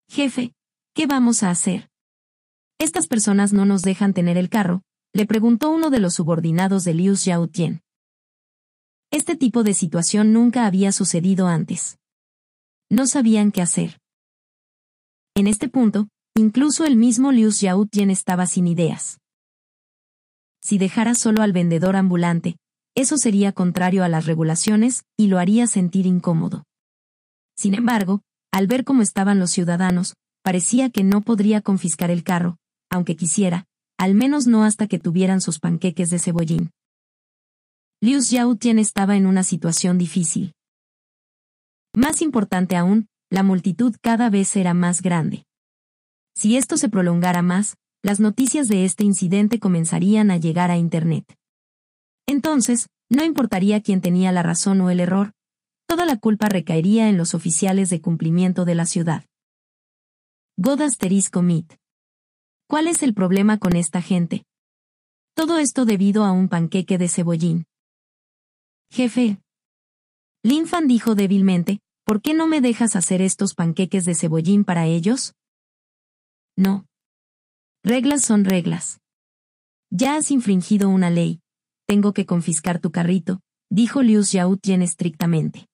[0.08, 0.52] Jefe,
[0.92, 1.90] ¿qué vamos a hacer?
[2.80, 4.82] Estas personas no nos dejan tener el carro,
[5.12, 7.82] le preguntó uno de los subordinados de Liu Xiaotien.
[9.12, 11.98] Este tipo de situación nunca había sucedido antes.
[12.94, 13.98] No sabían qué hacer.
[15.34, 19.18] En este punto, incluso el mismo Liu Xiaotien estaba sin ideas.
[20.62, 22.54] Si dejara solo al vendedor ambulante,
[22.94, 26.62] eso sería contrario a las regulaciones y lo haría sentir incómodo.
[27.56, 28.20] Sin embargo,
[28.52, 30.14] al ver cómo estaban los ciudadanos,
[30.44, 32.58] parecía que no podría confiscar el carro,
[32.90, 33.64] aunque quisiera,
[33.98, 36.70] al menos no hasta que tuvieran sus panqueques de cebollín.
[38.00, 40.52] Liu Xiaotien estaba en una situación difícil.
[41.96, 45.46] Más importante aún, la multitud cada vez era más grande.
[46.34, 51.24] Si esto se prolongara más, las noticias de este incidente comenzarían a llegar a Internet.
[52.26, 55.32] Entonces, no importaría quién tenía la razón o el error,
[55.86, 59.24] toda la culpa recaería en los oficiales de cumplimiento de la ciudad.
[60.56, 61.74] God asterisco mit.
[62.68, 64.44] ¿Cuál es el problema con esta gente?
[65.34, 67.66] Todo esto debido a un panqueque de cebollín.
[68.90, 69.38] Jefe.
[70.42, 75.34] Linfan dijo débilmente, ¿por qué no me dejas hacer estos panqueques de cebollín para ellos?
[76.56, 76.86] No.
[77.82, 79.00] Reglas son reglas.
[79.90, 81.40] Ya has infringido una ley.
[81.86, 83.40] Tengo que confiscar tu carrito,
[83.70, 85.66] dijo Liu Xiaotien estrictamente.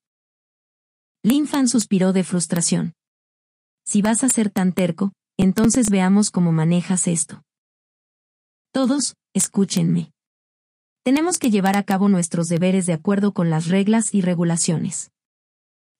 [1.23, 2.95] Linfan suspiró de frustración.
[3.85, 7.43] Si vas a ser tan terco, entonces veamos cómo manejas esto.
[8.73, 10.13] Todos, escúchenme.
[11.03, 15.11] Tenemos que llevar a cabo nuestros deberes de acuerdo con las reglas y regulaciones.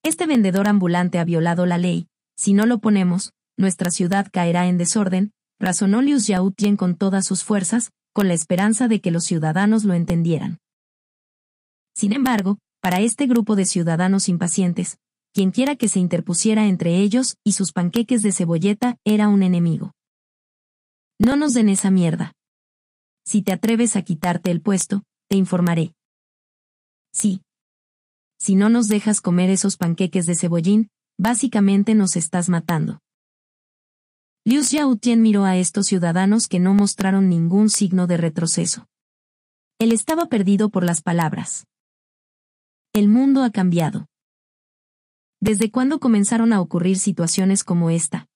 [0.03, 4.79] Este vendedor ambulante ha violado la ley, si no lo ponemos, nuestra ciudad caerá en
[4.79, 9.85] desorden, razonó Liu Xiaotien con todas sus fuerzas, con la esperanza de que los ciudadanos
[9.85, 10.59] lo entendieran.
[11.95, 14.97] Sin embargo, para este grupo de ciudadanos impacientes,
[15.35, 19.93] quienquiera que se interpusiera entre ellos y sus panqueques de cebolleta era un enemigo.
[21.19, 22.33] No nos den esa mierda.
[23.27, 25.93] Si te atreves a quitarte el puesto, te informaré.
[27.13, 27.43] Sí.
[28.41, 33.01] Si no nos dejas comer esos panqueques de cebollín, básicamente nos estás matando.
[34.47, 38.87] Liu Xiaotien miró a estos ciudadanos que no mostraron ningún signo de retroceso.
[39.79, 41.67] Él estaba perdido por las palabras.
[42.95, 44.07] El mundo ha cambiado.
[45.43, 48.27] ¿Desde cuándo comenzaron a ocurrir situaciones como esta?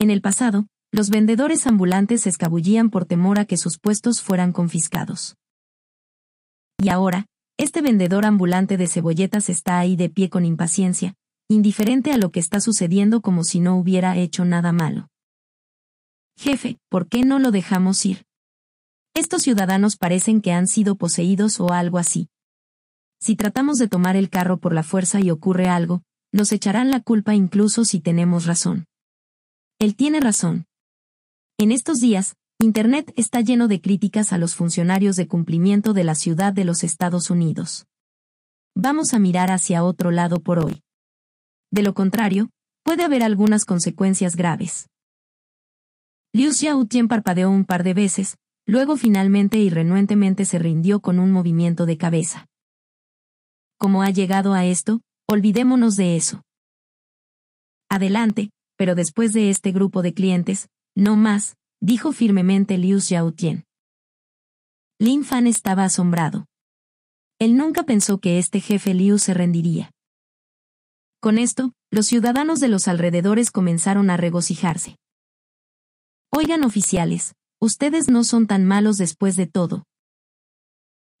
[0.00, 4.52] En el pasado, los vendedores ambulantes se escabullían por temor a que sus puestos fueran
[4.52, 5.36] confiscados.
[6.78, 7.26] Y ahora,
[7.56, 11.14] este vendedor ambulante de cebolletas está ahí de pie con impaciencia,
[11.48, 15.08] indiferente a lo que está sucediendo como si no hubiera hecho nada malo.
[16.36, 18.24] Jefe, ¿por qué no lo dejamos ir?
[19.14, 22.28] Estos ciudadanos parecen que han sido poseídos o algo así.
[23.20, 26.02] Si tratamos de tomar el carro por la fuerza y ocurre algo,
[26.32, 28.86] nos echarán la culpa incluso si tenemos razón.
[29.78, 30.66] Él tiene razón.
[31.56, 32.34] En estos días,
[32.64, 36.82] Internet está lleno de críticas a los funcionarios de cumplimiento de la ciudad de los
[36.82, 37.86] Estados Unidos.
[38.74, 40.82] Vamos a mirar hacia otro lado por hoy.
[41.70, 42.50] De lo contrario,
[42.82, 44.88] puede haber algunas consecuencias graves.
[46.32, 48.36] Liu Xiaotien parpadeó un par de veces,
[48.66, 52.48] luego finalmente y renuentemente se rindió con un movimiento de cabeza
[53.84, 56.42] como ha llegado a esto, olvidémonos de eso.
[57.90, 58.48] Adelante,
[58.78, 63.64] pero después de este grupo de clientes, no más, dijo firmemente Liu Xiaotien.
[64.98, 66.46] Lin Fan estaba asombrado.
[67.38, 69.90] Él nunca pensó que este jefe Liu se rendiría.
[71.20, 74.96] Con esto, los ciudadanos de los alrededores comenzaron a regocijarse.
[76.30, 79.84] Oigan oficiales, ustedes no son tan malos después de todo.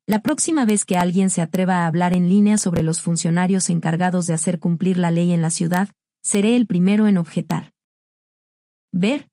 [0.06, 4.26] La próxima vez que alguien se atreva a hablar en línea sobre los funcionarios encargados
[4.26, 5.88] de hacer cumplir la ley en la ciudad,
[6.22, 7.72] seré el primero en objetar.
[8.92, 9.28] Ver.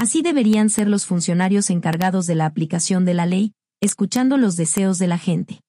[0.00, 4.96] Así deberían ser los funcionarios encargados de la aplicación de la ley, escuchando los deseos
[4.96, 5.60] de la gente.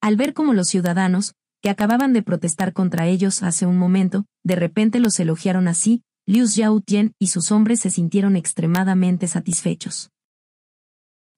[0.00, 4.56] Al ver cómo los ciudadanos, que acababan de protestar contra ellos hace un momento, de
[4.56, 10.08] repente los elogiaron así, Liu Xiaotian y sus hombres se sintieron extremadamente satisfechos.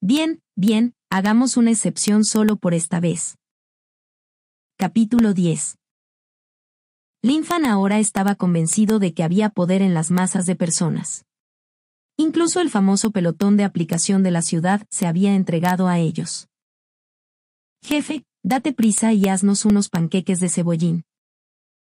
[0.00, 3.36] Bien, bien, hagamos una excepción solo por esta vez.
[4.78, 5.74] Capítulo 10
[7.22, 11.24] Lin Fan ahora estaba convencido de que había poder en las masas de personas.
[12.16, 16.48] Incluso el famoso pelotón de aplicación de la ciudad se había entregado a ellos.
[17.82, 21.04] Jefe, Date prisa y haznos unos panqueques de cebollín.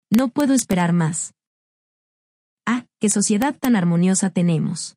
[0.09, 1.35] No puedo esperar más.
[2.65, 4.95] Ah, qué sociedad tan armoniosa tenemos.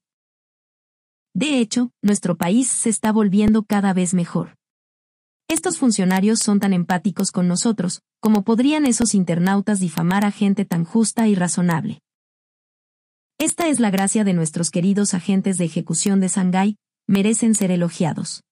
[1.35, 4.57] De hecho, nuestro país se está volviendo cada vez mejor.
[5.49, 10.85] Estos funcionarios son tan empáticos con nosotros, como podrían esos internautas difamar a gente tan
[10.85, 12.01] justa y razonable.
[13.41, 16.76] Esta es la gracia de nuestros queridos agentes de ejecución de Shanghái,
[17.09, 18.43] merecen ser elogiados.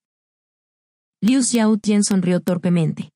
[1.21, 3.11] Liu Xiaotian sonrió torpemente.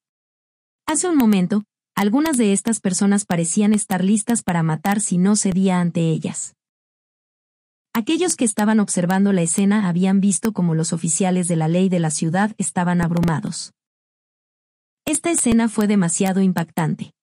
[0.85, 1.63] Hace un momento,
[1.95, 6.53] algunas de estas personas parecían estar listas para matar si no cedía ante ellas.
[7.95, 11.99] Aquellos que estaban observando la escena habían visto cómo los oficiales de la ley de
[11.99, 13.73] la ciudad estaban abrumados.
[15.05, 17.13] Esta escena fue demasiado impactante.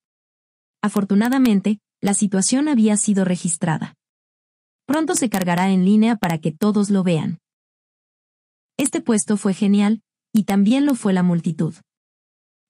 [0.81, 3.95] Afortunadamente, la situación había sido registrada.
[4.91, 7.39] Pronto se cargará en línea para que todos lo vean.
[8.75, 10.01] Este puesto fue genial,
[10.33, 11.73] y también lo fue la multitud.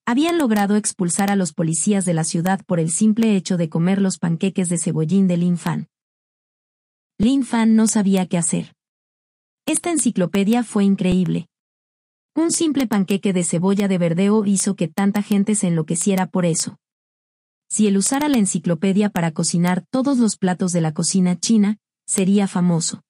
[0.06, 4.00] Habían logrado expulsar a los policías de la ciudad por el simple hecho de comer
[4.00, 5.88] los panqueques de cebollín de Lin Fan.
[7.18, 8.72] Lin Fan no sabía qué hacer.
[9.66, 11.48] Esta enciclopedia fue increíble.
[12.36, 16.78] Un simple panqueque de cebolla de verdeo hizo que tanta gente se enloqueciera por eso.
[17.68, 22.48] Si él usara la enciclopedia para cocinar todos los platos de la cocina china, sería
[22.48, 23.02] famoso.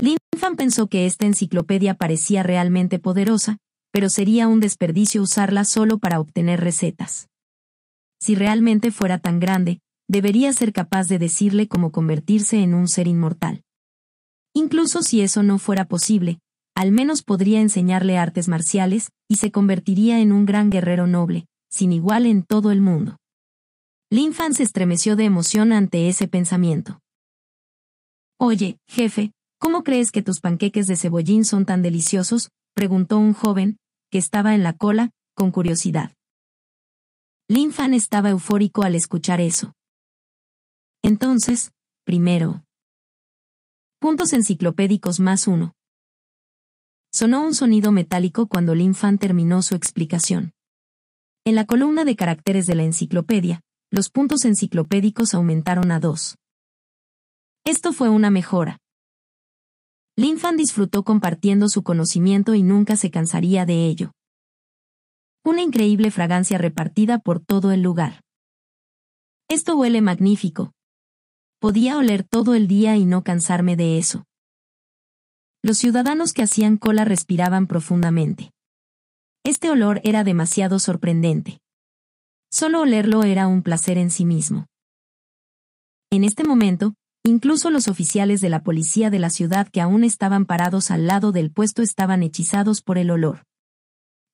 [0.00, 3.58] Lin Fan pensó que esta enciclopedia parecía realmente poderosa,
[3.92, 7.28] pero sería un desperdicio usarla solo para obtener recetas.
[8.20, 13.06] Si realmente fuera tan grande, debería ser capaz de decirle cómo convertirse en un ser
[13.06, 13.62] inmortal.
[14.54, 16.38] Incluso si eso no fuera posible,
[16.74, 21.92] al menos podría enseñarle artes marciales, y se convertiría en un gran guerrero noble, sin
[21.92, 23.18] igual en todo el mundo.
[24.10, 27.01] Lin Fan se estremeció de emoción ante ese pensamiento.
[28.44, 29.30] Oye, jefe,
[29.62, 32.50] ¿Cómo crees que tus panqueques de cebollín son tan deliciosos?
[32.74, 33.78] preguntó un joven,
[34.10, 36.16] que estaba en la cola, con curiosidad.
[37.46, 39.72] Lin Fan estaba eufórico al escuchar eso.
[41.04, 41.70] Entonces,
[42.04, 42.64] primero.
[44.00, 45.74] Puntos enciclopédicos más uno.
[47.12, 50.50] Sonó un sonido metálico cuando Lin Fan terminó su explicación.
[51.44, 53.60] En la columna de caracteres de la enciclopedia,
[53.92, 56.34] los puntos enciclopédicos aumentaron a dos.
[57.64, 58.78] Esto fue una mejora.
[60.16, 64.12] Lin Fan disfrutó compartiendo su conocimiento y nunca se cansaría de ello.
[65.44, 68.20] Una increíble fragancia repartida por todo el lugar.
[69.48, 70.72] Esto huele magnífico.
[71.60, 74.24] Podía oler todo el día y no cansarme de eso.
[75.62, 78.50] Los ciudadanos que hacían cola respiraban profundamente.
[79.44, 81.58] Este olor era demasiado sorprendente.
[82.50, 84.66] Solo olerlo era un placer en sí mismo.
[86.10, 86.94] En este momento,
[87.24, 91.30] Incluso los oficiales de la policía de la ciudad que aún estaban parados al lado
[91.30, 93.46] del puesto estaban hechizados por el olor.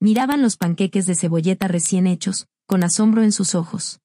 [0.01, 4.01] Miraban los panqueques de cebolleta recién hechos, con asombro en sus ojos.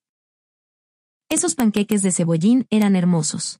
[1.29, 3.59] Esos panqueques de cebollín eran hermosos.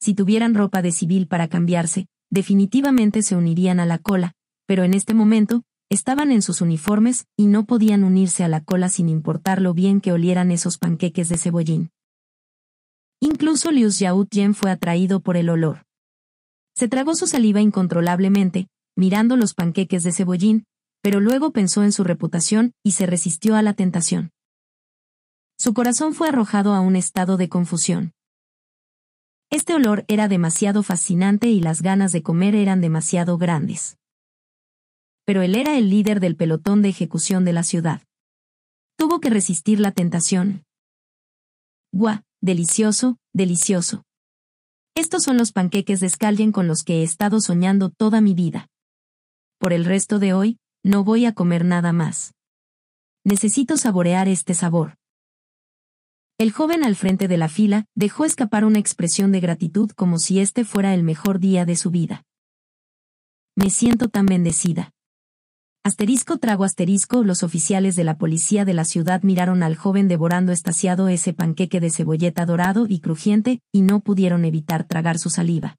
[0.00, 4.34] Si tuvieran ropa de civil para cambiarse, definitivamente se unirían a la cola,
[4.66, 8.88] pero en este momento, estaban en sus uniformes y no podían unirse a la cola
[8.88, 11.90] sin importar lo bien que olieran esos panqueques de cebollín.
[13.20, 15.84] Incluso Liu Xiaotian fue atraído por el olor.
[16.76, 20.64] Se tragó su saliva incontrolablemente, mirando los panqueques de cebollín,
[21.02, 24.30] pero luego pensó en su reputación y se resistió a la tentación.
[25.58, 28.12] Su corazón fue arrojado a un estado de confusión.
[29.50, 33.96] Este olor era demasiado fascinante y las ganas de comer eran demasiado grandes.
[35.24, 38.02] Pero él era el líder del pelotón de ejecución de la ciudad.
[38.96, 40.64] Tuvo que resistir la tentación.
[41.92, 44.04] Gua, Delicioso, delicioso.
[44.94, 48.68] Estos son los panqueques de Scalien con los que he estado soñando toda mi vida.
[49.58, 52.34] Por el resto de hoy, no voy a comer nada más.
[53.24, 54.98] Necesito saborear este sabor.
[56.38, 60.38] El joven al frente de la fila dejó escapar una expresión de gratitud como si
[60.38, 62.22] este fuera el mejor día de su vida.
[63.56, 64.92] Me siento tan bendecida.
[65.88, 70.52] Asterisco trago asterisco, los oficiales de la policía de la ciudad miraron al joven devorando
[70.52, 75.78] estaciado ese panqueque de cebolleta dorado y crujiente, y no pudieron evitar tragar su saliva.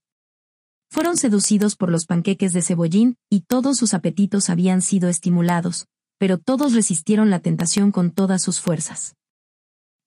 [0.90, 5.86] Fueron seducidos por los panqueques de cebollín, y todos sus apetitos habían sido estimulados,
[6.18, 9.14] pero todos resistieron la tentación con todas sus fuerzas.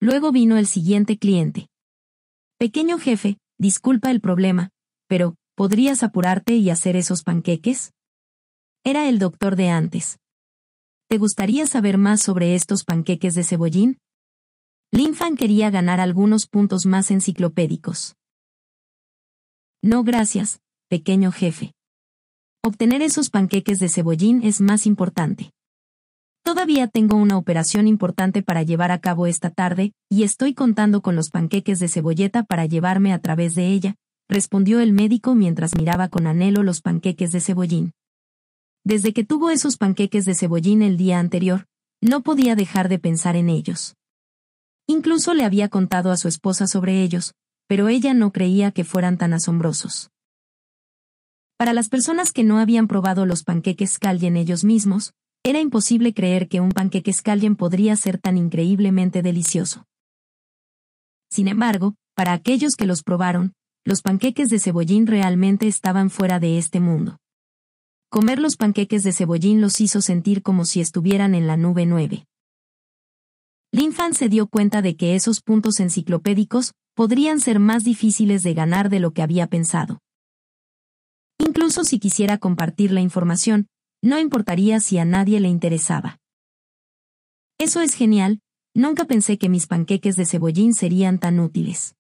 [0.00, 1.68] Luego vino el siguiente cliente.
[2.58, 4.70] Pequeño jefe, disculpa el problema,
[5.06, 7.92] pero, ¿podrías apurarte y hacer esos panqueques?
[8.84, 10.18] Era el doctor de antes.
[11.08, 13.98] ¿Te gustaría saber más sobre estos panqueques de cebollín?
[14.90, 18.16] Linfan quería ganar algunos puntos más enciclopédicos.
[19.82, 21.74] No gracias, pequeño jefe.
[22.64, 25.52] Obtener esos panqueques de cebollín es más importante.
[26.42, 31.14] Todavía tengo una operación importante para llevar a cabo esta tarde, y estoy contando con
[31.14, 33.94] los panqueques de cebolleta para llevarme a través de ella,
[34.28, 37.92] respondió el médico mientras miraba con anhelo los panqueques de cebollín.
[38.84, 41.66] Desde que tuvo esos panqueques de cebollín el día anterior,
[42.00, 43.94] no podía dejar de pensar en ellos.
[44.88, 47.34] Incluso le había contado a su esposa sobre ellos,
[47.68, 50.10] pero ella no creía que fueran tan asombrosos.
[51.56, 55.14] Para las personas que no habían probado los panqueques Scalien ellos mismos,
[55.44, 59.86] era imposible creer que un panqueque Scalien podría ser tan increíblemente delicioso.
[61.30, 63.52] Sin embargo, para aquellos que los probaron,
[63.84, 67.21] los panqueques de cebollín realmente estaban fuera de este mundo.
[68.12, 72.26] Comer los panqueques de cebollín los hizo sentir como si estuvieran en la nube 9.
[73.72, 78.52] Lin Fan se dio cuenta de que esos puntos enciclopédicos podrían ser más difíciles de
[78.52, 79.98] ganar de lo que había pensado.
[81.38, 83.68] Incluso si quisiera compartir la información,
[84.02, 86.18] no importaría si a nadie le interesaba.
[87.56, 88.40] Eso es genial,
[88.74, 91.94] nunca pensé que mis panqueques de cebollín serían tan útiles.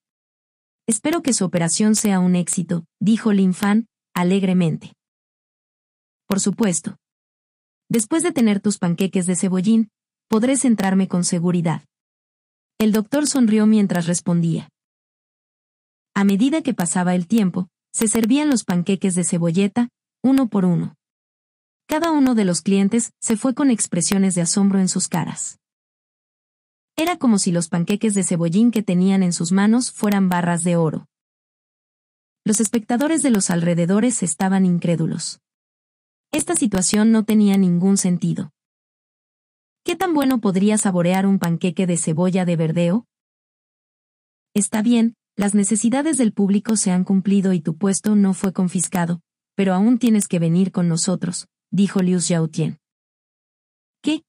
[0.86, 4.92] Espero que su operación sea un éxito, dijo Lin Fan, alegremente.
[6.32, 6.96] Por supuesto.
[7.90, 9.90] Después de tener tus panqueques de cebollín,
[10.30, 11.84] podré centrarme con seguridad.
[12.78, 14.70] El doctor sonrió mientras respondía.
[16.14, 19.90] A medida que pasaba el tiempo, se servían los panqueques de cebolleta,
[20.22, 20.94] uno por uno.
[21.86, 25.58] Cada uno de los clientes se fue con expresiones de asombro en sus caras.
[26.96, 30.76] Era como si los panqueques de cebollín que tenían en sus manos fueran barras de
[30.76, 31.08] oro.
[32.42, 35.41] Los espectadores de los alrededores estaban incrédulos.
[36.34, 38.52] Esta situación no tenía ningún sentido.
[39.84, 43.06] ¿Qué tan bueno podría saborear un panqueque de cebolla de verdeo?
[44.54, 49.20] Está bien, las necesidades del público se han cumplido y tu puesto no fue confiscado,
[49.56, 52.78] pero aún tienes que venir con nosotros, dijo Liu Xiaotien.
[54.02, 54.22] ¿Qué?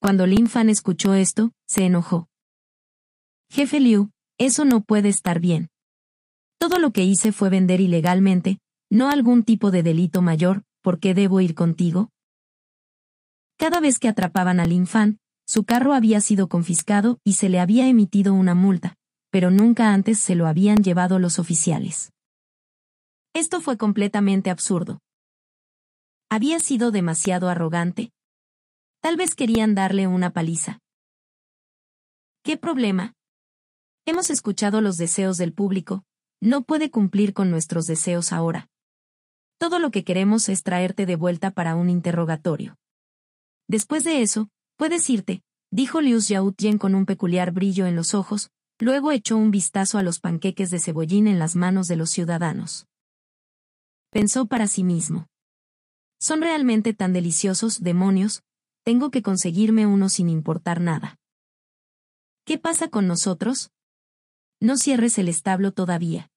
[0.00, 2.28] Cuando Lin Fan escuchó esto, se enojó.
[3.50, 5.68] Jefe Liu, eso no puede estar bien.
[6.58, 8.58] Todo lo que hice fue vender ilegalmente,
[8.90, 12.10] no algún tipo de delito mayor, ¿por qué debo ir contigo?
[13.56, 17.86] Cada vez que atrapaban al infán, su carro había sido confiscado y se le había
[17.88, 18.96] emitido una multa,
[19.30, 22.12] pero nunca antes se lo habían llevado los oficiales.
[23.34, 24.98] Esto fue completamente absurdo.
[26.28, 28.10] ¿Había sido demasiado arrogante?
[29.00, 30.80] Tal vez querían darle una paliza.
[32.42, 33.14] ¿Qué problema?
[34.06, 36.02] Hemos escuchado los deseos del público,
[36.40, 38.68] no puede cumplir con nuestros deseos ahora.
[39.62, 42.74] Todo lo que queremos es traerte de vuelta para un interrogatorio.
[43.68, 48.50] Después de eso, puedes irte, dijo Liu Xiaotian con un peculiar brillo en los ojos,
[48.80, 52.88] luego echó un vistazo a los panqueques de cebollín en las manos de los ciudadanos.
[54.10, 55.28] Pensó para sí mismo.
[56.18, 58.42] Son realmente tan deliciosos, demonios,
[58.82, 61.20] tengo que conseguirme uno sin importar nada.
[62.44, 63.70] ¿Qué pasa con nosotros?
[64.58, 66.32] No cierres el establo todavía.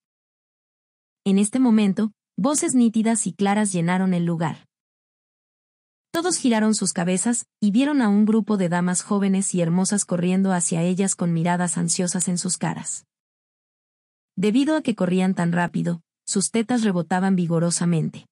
[1.24, 4.68] En este momento, Voces nítidas y claras llenaron el lugar.
[6.12, 10.52] Todos giraron sus cabezas, y vieron a un grupo de damas jóvenes y hermosas corriendo
[10.52, 13.06] hacia ellas con miradas ansiosas en sus caras.
[14.36, 18.26] Debido a que corrían tan rápido, sus tetas rebotaban vigorosamente.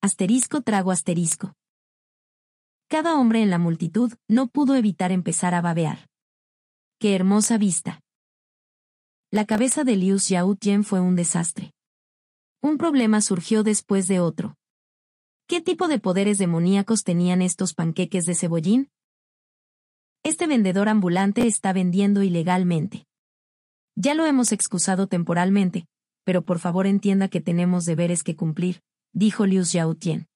[0.00, 1.52] Asterisco trago asterisco.
[2.88, 6.08] Cada hombre en la multitud no pudo evitar empezar a babear.
[6.98, 8.00] ¡Qué hermosa vista!
[9.30, 11.72] La cabeza de Liu Xiaotian fue un desastre.
[12.62, 14.56] Un problema surgió después de otro.
[15.46, 18.90] ¿Qué tipo de poderes demoníacos tenían estos panqueques de cebollín?
[20.22, 23.06] Este vendedor ambulante está vendiendo ilegalmente.
[23.96, 25.86] Ya lo hemos excusado temporalmente,
[26.24, 28.82] pero por favor entienda que tenemos deberes que cumplir,
[29.14, 30.28] dijo Liu Xiaotien.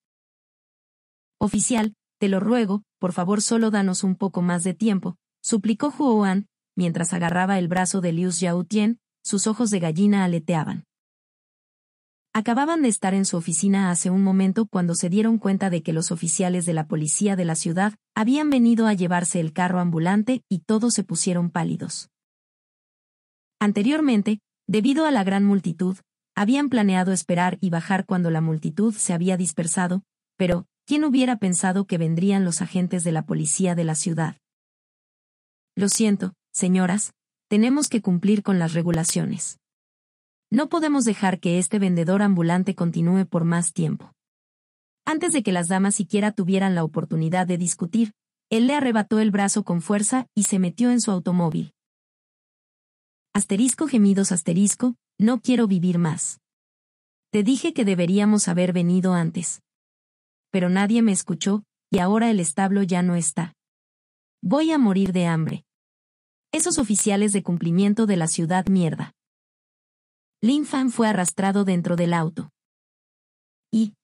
[1.38, 6.46] Oficial, te lo ruego, por favor solo danos un poco más de tiempo, suplicó Huoan,
[6.74, 10.84] mientras agarraba el brazo de Liu Xiaotien, sus ojos de gallina aleteaban.
[12.36, 15.92] Acababan de estar en su oficina hace un momento cuando se dieron cuenta de que
[15.92, 20.42] los oficiales de la policía de la ciudad habían venido a llevarse el carro ambulante
[20.48, 22.10] y todos se pusieron pálidos.
[23.60, 25.96] Anteriormente, debido a la gran multitud,
[26.34, 30.02] habían planeado esperar y bajar cuando la multitud se había dispersado,
[30.36, 34.38] pero, ¿quién hubiera pensado que vendrían los agentes de la policía de la ciudad?
[35.76, 37.12] Lo siento, señoras,
[37.48, 39.60] tenemos que cumplir con las regulaciones.
[40.54, 44.12] No podemos dejar que este vendedor ambulante continúe por más tiempo.
[45.04, 48.12] Antes de que las damas siquiera tuvieran la oportunidad de discutir,
[48.50, 51.72] él le arrebató el brazo con fuerza y se metió en su automóvil.
[53.34, 56.38] Asterisco gemidos asterisco, no quiero vivir más.
[57.32, 59.60] Te dije que deberíamos haber venido antes.
[60.52, 63.54] Pero nadie me escuchó, y ahora el establo ya no está.
[64.40, 65.64] Voy a morir de hambre.
[66.52, 69.14] Esos oficiales de cumplimiento de la ciudad mierda.
[70.44, 72.50] Lin Fan fue arrastrado dentro del auto.
[73.72, 73.94] Y,